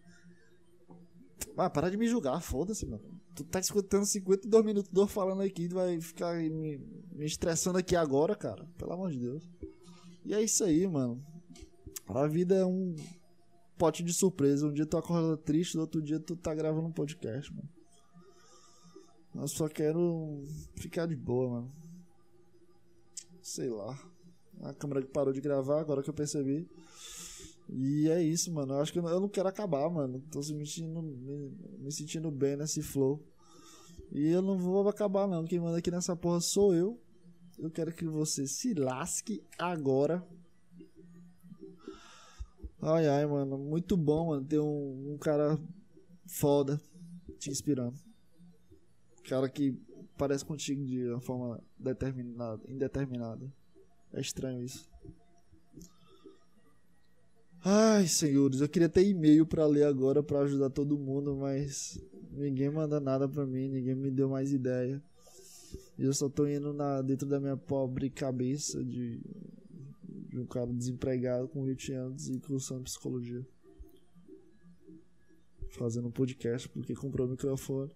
[1.58, 3.04] Ah, para de me julgar, foda-se, mano.
[3.34, 6.78] Tu tá escutando 52 minutos do falando aqui, tu vai ficar me,
[7.12, 8.64] me estressando aqui agora, cara.
[8.78, 9.44] Pelo amor de Deus.
[10.24, 11.20] E é isso aí, mano.
[12.08, 12.96] A vida é um
[13.76, 14.68] pote de surpresa.
[14.68, 17.70] Um dia tu acorda triste, no outro dia tu tá gravando um podcast, mano.
[19.34, 20.46] Eu só quero
[20.76, 21.74] ficar de boa, mano.
[23.42, 23.98] Sei lá.
[24.62, 26.68] A câmera parou de gravar, agora que eu percebi.
[27.70, 28.74] E é isso, mano.
[28.74, 30.22] Eu acho que eu não quero acabar, mano.
[30.32, 33.22] Tô me sentindo, me, me sentindo bem nesse flow.
[34.12, 35.46] E eu não vou acabar, não.
[35.46, 37.00] Quem manda aqui nessa porra sou eu.
[37.58, 40.26] Eu quero que você se lasque agora.
[42.82, 43.58] Ai, ai, mano.
[43.58, 44.46] Muito bom, mano.
[44.46, 45.60] Ter um, um cara
[46.28, 46.80] foda
[47.40, 47.98] te inspirando.
[49.28, 49.76] Cara que
[50.18, 53.52] parece contigo de uma forma determinada, indeterminada.
[54.16, 54.90] É estranho isso.
[57.62, 62.00] Ai, senhores, eu queria ter e-mail para ler agora para ajudar todo mundo, mas
[62.32, 65.04] ninguém manda nada para mim, ninguém me deu mais ideia.
[65.98, 69.20] E eu só tô indo na, dentro da minha pobre cabeça de,
[70.30, 73.46] de um cara desempregado com 20 anos e cursando psicologia.
[75.72, 77.92] Fazendo um podcast porque comprou o microfone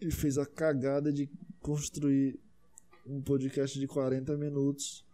[0.00, 2.40] e fez a cagada de construir
[3.06, 5.04] um podcast de 40 minutos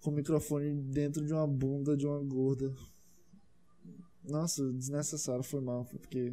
[0.00, 2.74] com o microfone dentro de uma bunda de uma gorda.
[4.24, 6.32] Nossa, desnecessário, foi mal, porque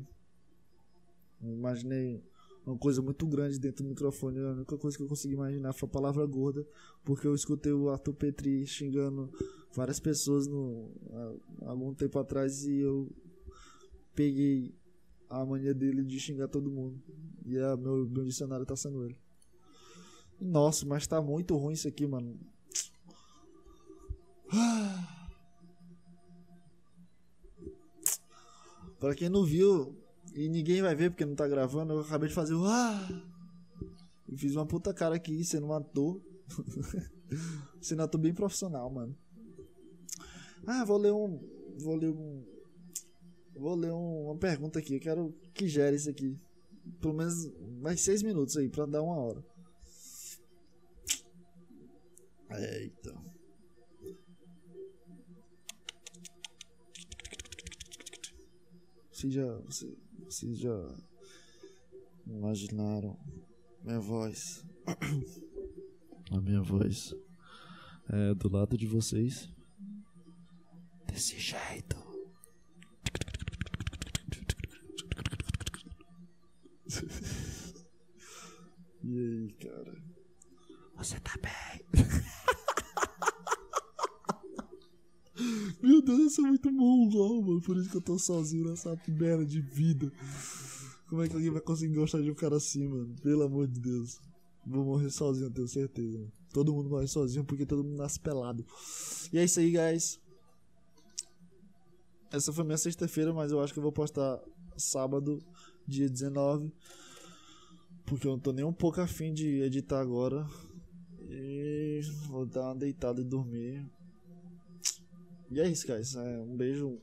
[1.41, 2.23] imaginei
[2.65, 4.39] uma coisa muito grande dentro do microfone.
[4.39, 6.65] A única coisa que eu consegui imaginar foi a palavra gorda,
[7.03, 9.31] porque eu escutei o Arthur Petri xingando
[9.73, 10.91] várias pessoas no,
[11.61, 13.09] há, algum tempo atrás e eu
[14.13, 14.75] peguei
[15.29, 17.01] a mania dele de xingar todo mundo.
[17.45, 19.17] E a, meu, meu dicionário tá sendo ele.
[20.39, 22.39] Nossa, mas tá muito ruim isso aqui, mano.
[28.99, 29.97] Pra quem não viu,
[30.33, 31.93] e ninguém vai ver porque não tá gravando.
[31.93, 32.65] Eu acabei de fazer o.
[32.65, 33.07] Ah!
[34.35, 36.21] Fiz uma puta cara aqui, sendo um ator.
[37.81, 39.15] sendo um ator bem profissional, mano.
[40.65, 41.39] Ah, vou ler um.
[41.79, 42.45] Vou ler um.
[43.55, 44.95] Vou ler um, uma pergunta aqui.
[44.95, 46.37] Eu quero que gere isso aqui.
[47.01, 49.43] pelo menos mais seis minutos aí pra dar uma hora.
[52.51, 53.13] Eita.
[59.11, 59.57] Vocês já.
[59.57, 60.95] Vocês, vocês já.
[62.25, 63.19] Imaginaram
[63.83, 64.65] minha voz.
[66.31, 67.13] A minha voz.
[68.09, 69.49] É do lado de vocês.
[71.05, 71.97] Desse jeito.
[79.01, 80.03] E aí, cara?
[80.97, 82.03] Você tá bem?
[85.81, 87.61] Meu Deus, eu sou muito mongol, mano.
[87.61, 90.11] Por isso que eu tô sozinho nessa merda de vida.
[91.07, 93.15] Como é que alguém vai conseguir gostar de um cara assim, mano?
[93.23, 94.19] Pelo amor de Deus.
[94.65, 96.17] Vou morrer sozinho, eu tenho certeza.
[96.17, 96.31] Mano.
[96.53, 98.65] Todo mundo morre sozinho porque todo mundo nasce pelado.
[99.31, 100.19] E é isso aí, guys.
[102.31, 104.39] Essa foi minha sexta-feira, mas eu acho que eu vou postar
[104.77, 105.41] sábado,
[105.87, 106.71] dia 19.
[108.05, 110.45] Porque eu não tô nem um pouco afim de editar agora.
[111.29, 113.85] E vou dar uma deitada e dormir.
[115.49, 116.15] E é isso, guys.
[116.15, 117.01] É, um beijo,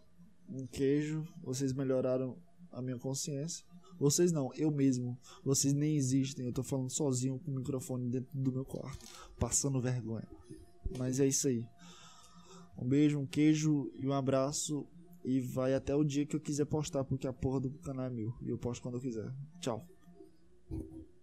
[0.48, 1.26] um queijo.
[1.42, 2.36] Vocês melhoraram
[2.70, 3.64] a minha consciência.
[3.98, 5.18] Vocês não, eu mesmo.
[5.44, 6.46] Vocês nem existem.
[6.46, 9.04] Eu tô falando sozinho com o microfone dentro do meu quarto,
[9.38, 10.28] passando vergonha.
[10.98, 11.66] Mas é isso aí.
[12.78, 14.86] Um beijo, um queijo e um abraço.
[15.24, 18.10] E vai até o dia que eu quiser postar, porque a porra do canal é
[18.10, 18.32] meu.
[18.42, 19.28] E eu posto quando eu quiser.
[19.60, 19.84] Tchau.